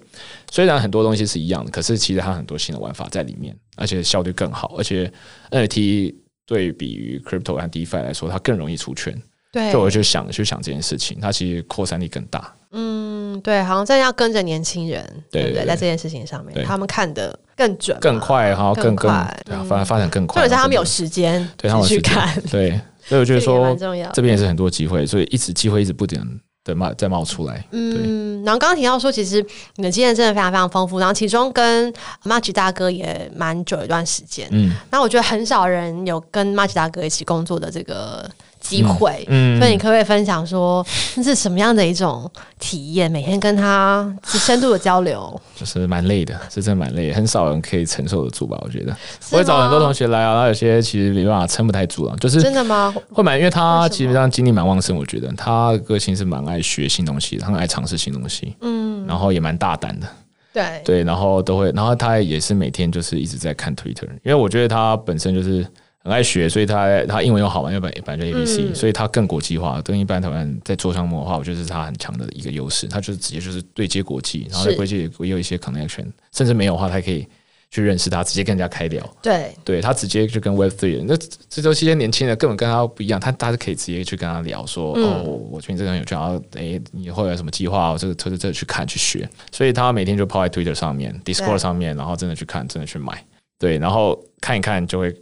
[0.52, 5.12] 虽然很多东西是一样的，可是其实它很多新的玩法在里面，而且效率更好，而且
[5.50, 6.14] NFT
[6.46, 9.20] 对比于 Crypto 和 DeFi 来说，它更容易出圈。
[9.52, 12.54] 对，所以我就想去想这件事情，它其实扩散力更大。
[12.72, 26.20] 嗯，对，好像真的要跟着年轻人，对对，对，对，在这件事情上面，他们看的更准、更快，然后更快，对啊，发发展更快，或者是他们有时间，对，他们去看，对，所以我觉得说这这边也是很多机会，所以一直机会一直不停。
[26.64, 27.66] 对，冒再冒出来。
[27.72, 29.46] 嗯，然后刚刚提到说，其实
[29.76, 31.94] 你的经验真的非常非常丰富，然后其中跟
[32.24, 34.48] Marky 大哥也蛮久一段时间。
[34.52, 38.30] 嗯，那我觉得很少人有跟 Marky 大哥一起工作的这个。
[38.64, 40.84] 机会，嗯，所以你可不可以分享说，
[41.16, 43.12] 那是什么样的一种体验？
[43.12, 48.58] 每天跟他是深度的交流，就是蛮累的，是真的蛮累的，很少人可以承受得住吧？
[48.64, 48.96] 我觉得，
[49.32, 52.96] 我会找很多同学来啊，然后有些其实没办法撑不太住啊，就是真的吗？
[53.12, 60.08] 会蛮，因为他基本上精力蛮旺盛，我觉得他的个性是蛮爱学新东西，他很爱尝试新东西，嗯，然后也蛮大胆的，
[60.54, 65.68] 对对，然后都会，然后他也是每天就是一直在看 Twitter，因为我觉得他本身就是。
[66.04, 69.82] 很爱学，所以他他英文又好嘛，又本本来就 A B C，所以他更国际化。
[69.82, 72.88] 跟一般台湾在做项目的话，我觉得是他很强的一个优势。
[72.88, 77.26] 他就是直接就是对接国际，然后在国际也有一些 connection，甚至没有的话，他可以
[77.72, 79.02] 去认识他，直接跟人家开聊。
[79.22, 81.16] 对，对他直接就跟 Web Three，那
[81.48, 83.18] 这都是些年轻人，根本跟他不一样。
[83.18, 87.92] 他他是可以直接去跟他聊说，嗯、哦，我觉得你这个很有趣，然后诶，你以后有什么计划？
[87.92, 89.30] 我这个特这这去看去学。
[89.54, 93.24] 所以他每天就泡在 Twitter 上面、Discord 上面，然后真的去看，真的去买。
[93.58, 95.16] 对，然后看一看就会。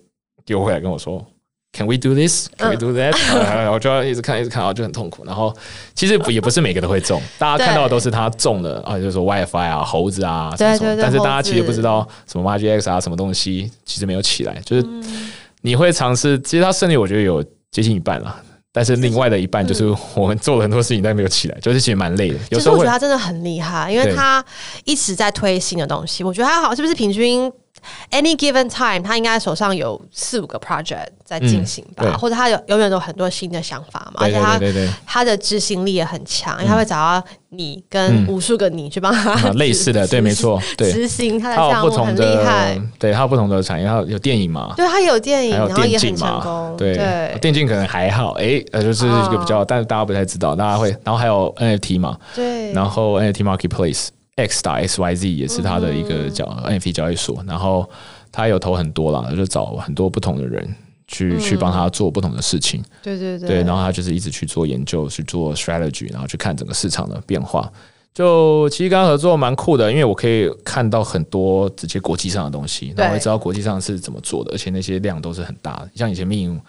[0.51, 1.25] 丢回来跟我说
[1.71, 2.49] ，Can we do this?
[2.57, 5.23] Can we do that？、嗯、我就要一直看，一直看，然后就很痛苦。
[5.23, 5.55] 然后
[5.95, 10.97] 其实也不是每个都会中， 大家看到的都是他中的啊，就是说 WiFi 啊、猴子啊什么什么。
[11.01, 14.61] 但是大家其实不知道什么 MarketX 啊，什么东西其实没有起来。
[14.65, 14.85] 就是
[15.61, 17.41] 你会尝试，其实他胜率我觉得有
[17.71, 18.35] 接近一半了，
[18.73, 19.85] 但是另外的一半就是
[20.15, 22.39] 我们做了很多事情，但没有起来，就是其实蛮累的。
[22.49, 24.43] 有时候我觉得他真的很厉害，因为他
[24.83, 26.21] 一直在推新的东西。
[26.21, 27.49] 我觉得他好，是不是平均
[28.11, 34.59] ？Any given time，他应该手上有四五个 project 在进行吧，嗯、或者他有永远都有很多新的想法嘛，而且他
[35.05, 47.37] 他的执行力也很强，因为他会找到你跟无数个你去帮他、 嗯、类似的，对，没错，对，执行他的项目很厉害，对，他有不同的产业，他有电影嘛，对，他有电影，然后也很成功，对，对。
[47.41, 54.09] 电竞可能还好，哎、欸，呃，就是一个比较，哦、但是大家不太知道，大家会，然后还有 NFT 嘛，对，然后 NFT Marketplace。
[54.37, 57.87] X 打 X Y Z 也是他的一个叫 NFT 交易所，然后
[58.31, 60.75] 他有投很多啦，就找很多不同的人
[61.07, 62.81] 去、嗯、去帮他做不同的事情。
[63.03, 67.71] 对对对，对，然后他就是一直去做研究，去做 strategy，然后去看整个市场的变化。
[68.13, 75.89] 就其实刚刚合作蛮酷的，因为我可以看到很多直接国际上的东西，然后我也知道国际上是怎么做的，而且那些量都是很大的。
[75.93, 76.59] 像以前 Min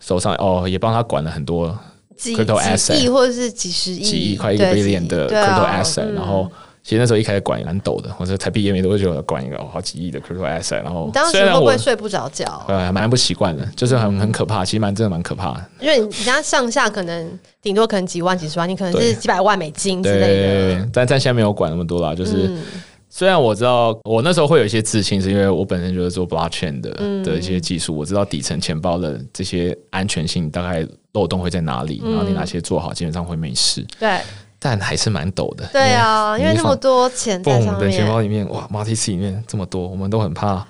[0.00, 1.76] 手上哦，也帮他管了很多
[2.18, 6.50] crypto asset，几亿或者是几十亿、几亿块一个 billion 的 crypto asset，、啊、然后。
[6.86, 12.64] 其实那时候一开始管也蛮抖的，我说才毕业没多久，管一个好几亿的 crypto asset，然后当时会不会睡不着觉？
[12.68, 15.64] 呃，蛮不习惯的，就是很很可怕，其实蛮真的蛮可怕的。
[15.80, 20.26] 因为你家上下可能顶多可能几万几十万，你可能是几百万美金之类的。
[20.26, 22.62] 对对对对，但但现在没有管那么多啦，就是、嗯、
[23.10, 33.84] 虽然我知道我那时候会有一些自信，是因为我本身就是做 blockchain 的、嗯、的一些技术，我知道底层钱包的这些安全性大概漏洞会在哪里，然后你哪些做好，基本上会没事。
[33.98, 34.20] 对。
[34.68, 35.64] 但还是蛮抖的。
[35.72, 37.88] 对啊，因为那么多钱在上面。
[37.88, 40.66] 的钱包里面，哇，multi sig 里面这么多，我们都很怕。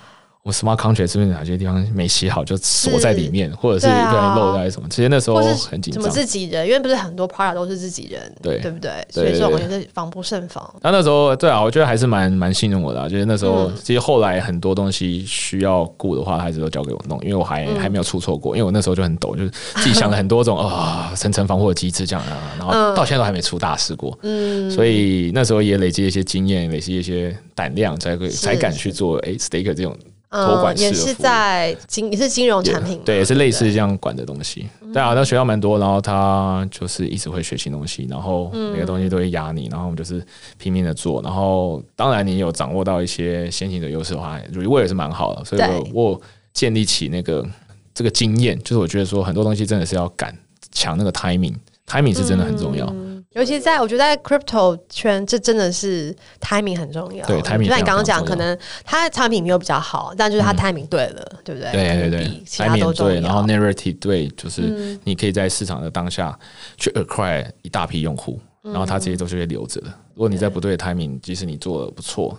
[0.47, 4.87] 我 smart contract 是不是哪些地方没写好就锁在里面，或者是漏在什么？
[4.89, 6.01] 其实那时候很紧张。
[6.01, 6.65] 什么自己人？
[6.65, 9.05] 因为不是很多 product 都是自己人，对对不对？
[9.11, 10.73] 所以说我觉得防不胜防。
[10.83, 13.09] 那那时候对啊，我觉得还是蛮蛮信任我的、啊。
[13.09, 18.57] 就是那时候，其实后来很多东西需要顾的话，还是都交给我弄，因为我还还没有出错过。
[18.57, 24.17] 因为我那时候就很抖，就是自己想了很多种 啊层层防护的机制这样啊，然后到现在都还没出大事过。
[24.23, 29.97] 嗯，所以那时候也累积一些经验，累积一些胆量，才会才敢去做哎 staker 这种。
[30.31, 34.67] 托管、嗯、也是在金也是金融产品，对，也是类似这样管的东西。
[34.93, 40.25] 对啊，那学校蛮多，然后他就是一直会学新东西，然后每个东西都会压你，然后我们就是
[40.59, 41.21] 拼命的做。
[41.23, 45.45] 然后当然你有掌握到一些先行的优势的话，我也是蛮好的。
[45.45, 46.21] 所以我我
[46.53, 47.47] 建立起那个
[47.95, 50.37] 这个经验，就是我觉得说很多东西真的是要赶
[50.73, 52.87] 抢那个 timing，timing 是真的很重要。
[52.87, 53.06] 嗯
[53.37, 57.27] 尤其在我觉得在 crypto 圈，这真的是 timing 很重要。
[57.27, 61.71] 对，timing 就像你刚刚讲，可能它产品没有比较好，但就是它 timing 对了，嗯、对不对？
[61.71, 66.37] 对对对，timing 对，然后 narrative 对，就是你可以在市场的当下
[66.79, 69.89] 去 acquire 一大批用户，嗯、然后它这些都是会留着的。
[70.15, 72.35] 如果你在不对的 timing，即使你做的不错，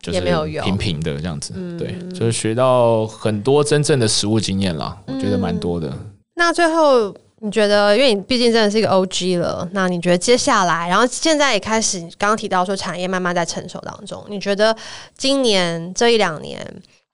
[0.00, 0.20] 就是
[0.62, 1.52] 平平的这样子。
[1.76, 5.88] 对，就是学到很多真正的实务经验啦，我觉得蛮多的。
[5.90, 7.14] 嗯、那最后。
[7.40, 14.76] 你觉得，因为你毕竟真的是一个 OG 了，那你觉得接下来，然后现在也开始，刚刚提到说产业慢慢在成熟当中，你觉得
[15.16, 16.60] 今年这一两年，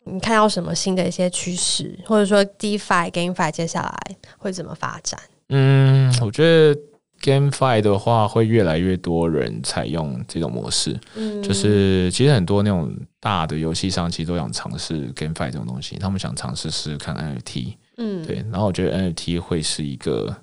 [0.04, 5.20] 你看到什么新的一些趋势，或者说 DeFi、GameFi 接下来会怎么发展？
[5.50, 6.74] 嗯，我觉得
[7.20, 10.98] GameFi 的话，会越来越多人采用这种模式。
[11.16, 17.74] 嗯，就是其实很多那种大的游戏商其实都想尝试 GameFi 这种东西，他们想尝试试看 NFT。
[17.96, 20.34] 嗯，对，然后我觉得 NFT 会是一个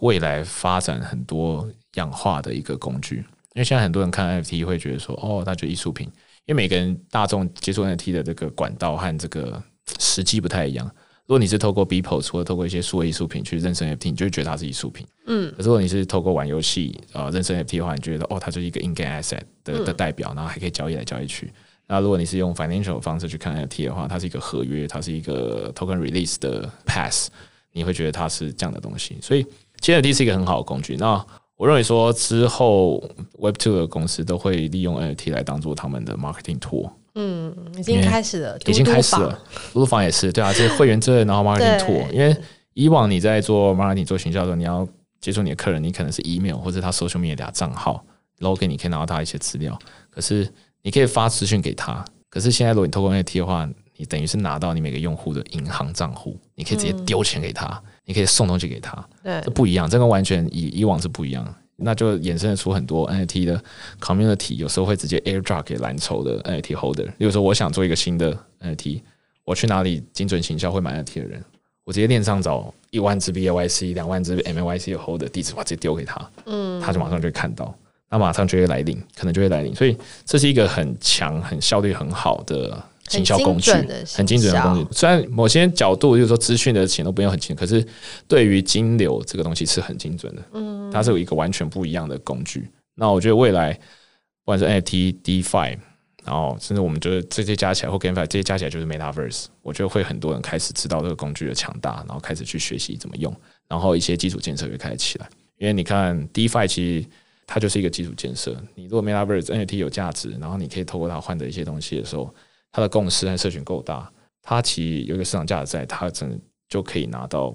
[0.00, 6.06] 未来发展很多样化的一个工具，因为现在很多人看 NFT 会觉得说，哦，那就艺术品，
[6.46, 9.62] 因为每个人大众接触 NFT 的这个管道和这个
[9.98, 10.90] 时机不太一样。
[11.26, 15.06] 如果你是透过 Beeple 或者透过一些数位艺术品去认识 NFT，你就会觉得它是艺术品。
[15.26, 21.52] 嗯，可是如果你是透过玩游戏啊认识 NFT 的话，你觉得哦，它就是一个 in-game asset 的的代表，然后还可以交易来交易去。
[21.92, 27.28] 那如果你是用 financial 的方式去看 NFT 的话，它是一个合约，它是一个 token release 的 pass，
[27.72, 29.18] 你会觉得它是这样的东西。
[29.20, 29.44] 所以，
[29.80, 30.94] 其实 NFT 是一个很好的工具。
[30.96, 31.26] 那
[31.56, 33.02] 我认为说之后
[33.40, 36.92] Web Two 的公司都会利用 NFT 来当做他们的 marketing tool。
[37.16, 39.36] 嗯，已经开始了，已经开始了。
[39.72, 42.08] 嘟嘟房也是，对啊，这是会员证，然后 marketing tool。
[42.12, 42.36] 因为
[42.74, 44.86] 以往你在做 marketing 做行销的时候，你要
[45.20, 48.04] 接触你的客人，你可能是 email 或者他 social media 账号
[48.38, 49.76] ，login 你可以拿到他一些资料，
[50.08, 50.48] 可是。
[50.82, 63.62] 你可以发资讯给他，可是现在如果你透过 NFT 的话，你等于是拿到你每个用户的银行账户，你可以直接丢钱给他，嗯、你可以送东西给他，对，这不一样，这跟完全以以往是不一样，那就衍生出很多 NFT 的
[64.00, 67.04] community，有时候会直接 airdrop 给蓝筹的 NFT holder。
[67.04, 69.02] 例如说，我想做一个新的 NFT，
[69.44, 71.44] 我去哪里精准行销会买 NFT 的人，
[71.84, 77.74] 我直接链上找一万只 BAYC、两万只 MAYC 的 holder 地址，我直接丢给他，嗯，他就马上就会看到。
[78.10, 83.70] 那马上就会来临，可能就会来临，所以这是一个很强、很效率很好的行销工具，
[84.16, 84.84] 很精准的工具。
[84.90, 87.86] 虽然某些角度就是说资讯的钱都不用很清，可是
[88.26, 90.42] 对于金流这个东西是很精准的。
[90.54, 92.68] 嗯，它是有一个完全不一样的工具。
[92.96, 95.78] 那我觉得未来不管是 NFT、DeFi，
[96.24, 103.32] 然后甚至我们觉得这些加起来或 GameFi 这些加起来就是 Metaverse，我觉得会很多人开始知道这个工具的强大，然后开始去学习怎么用，
[103.68, 105.28] 然后一些基础建设也开始起来。
[105.58, 107.06] 因为你看 DeFi 其实。
[107.52, 108.56] 它就是一个基础建设。
[108.76, 112.32] 你如果 Metaverse NFT 有价值，然后你可以透过它换得一些东西的时候，
[112.70, 114.08] 它的共识和社群够大，
[114.40, 117.52] 它其实有一个市场价值在，它真就可以拿到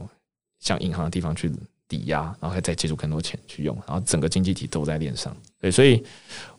[0.59, 1.49] 像银行的地方去
[1.87, 5.33] 抵押，然后再借出更多钱去用，然后整个经济体都在链上。
[5.61, 6.03] 对，所以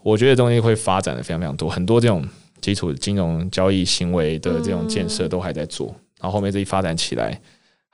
[0.03, 2.27] 我觉得东西会发展的非常非常多，很多这种
[2.63, 5.89] 基础金融交易行为的这种建设都还在做，
[6.23, 7.39] 然后后面这一发展起来。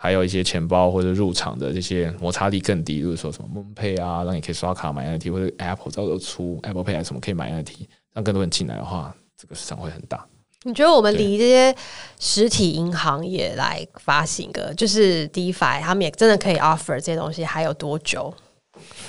[0.03, 10.27] 还有一些钱包或者入场的这些摩擦力更低，就是说什么 MoonPay 啊，让你可以刷卡买 NFT，或者 Apple 到时候出 Apple Pay 还是什么可以买 NFT，让更多人进来的话，这个市场会很大。
[10.65, 11.73] 你觉得我们离这些
[12.19, 18.35] 实体银行也来发行个，就是 DeFi，他们也真的可以 offer 这些东西，还有多久？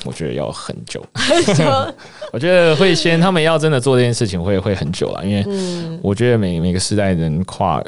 [0.05, 1.03] 我觉得要很久，
[2.31, 7.84] 我觉得会先他们要真的做这件事情会会很久了，因为我觉得每每个时代能跨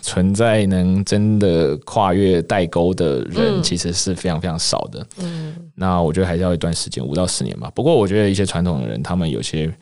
[0.00, 5.06] 存在能真的跨越代沟的人其实是非常非常少的。
[5.18, 7.70] 嗯，那我觉得还是要一段时间，五到十年吧。
[7.74, 9.72] 不过我觉得一些传统的人，他们有些。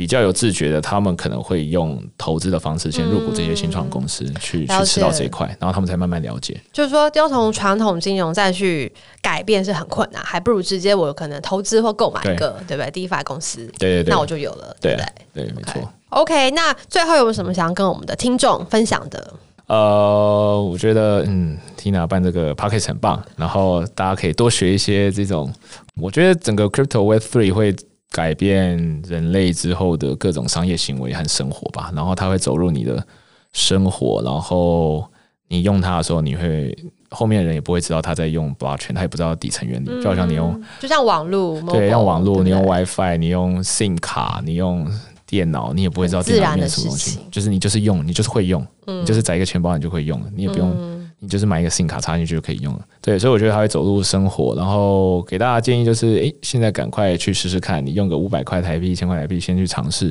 [0.00, 6.58] 比较有自觉的，他们可能会用投资的方式先入股这些新创公司，去、嗯、去吃到这一块，然后他们才慢慢了解。
[6.72, 8.90] 就是说，要从传统金融再去
[9.20, 15.86] 改变是很困难，还不如直接我可能投资或购买一个，对，对不对？DeFi 公司，对对对，那我就有了，对对对，对，没错。
[16.08, 19.34] OK，那最后有没有什么想要跟我们的听众分享的？
[19.66, 25.52] 呃，我觉得嗯，Tina 办这个 Podcast 很棒，然后大家可以多学一些这种，
[26.00, 27.76] 我觉得整个 Crypto Web Three 会。
[28.10, 33.04] 改变人类之后的各种商业行为和生活吧，然后它会走入你的
[33.52, 35.04] 生活，然后
[35.48, 36.76] 你用它的时候，你会
[37.10, 44.86] 后面的人也不会知道他在用 blockchain，他也不知道底层原理，就好像你用，就像网络，对，用网络，你用 WiFi，你用 SIM 卡，你用
[45.26, 50.99] 电脑，你也不会知道电脑里面什么东西，就是你就是用，你就是会用，你就是载一个钱包，你就会用了，你也不用。
[51.22, 54.54] 你就是买一个 SIM 卡插进去就可以用了，对，所以我觉得它会走入生活。
[54.56, 60.10] 然后给大家建议就是，诶，现在赶快去试试看，你用个五百块台币、一千块台币，先去尝试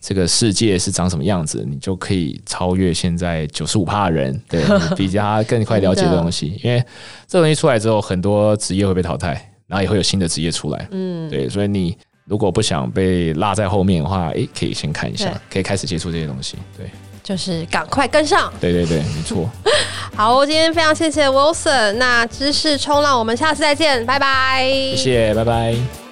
[0.00, 4.62] 这个世界是长什么样子，你就可以超越现在九十五趴的人，对，
[4.96, 6.58] 比他更快了解的东西。
[6.64, 6.82] 因为
[7.28, 11.94] 这东西出来之后，很多职业会被淘汰，然后也会有新的职业出来，嗯，对，所以你
[12.24, 16.86] 如果不想被落在后面的话，诶，可以先看一下，可以开始接触这些东西，对。
[17.26, 19.50] 就是赶快跟上，对对对，没错。
[20.14, 24.62] 好，今天非常谢谢 Wilson，那知识冲浪，我们下次再见，拜拜。
[24.62, 26.05] 谢谢，拜拜。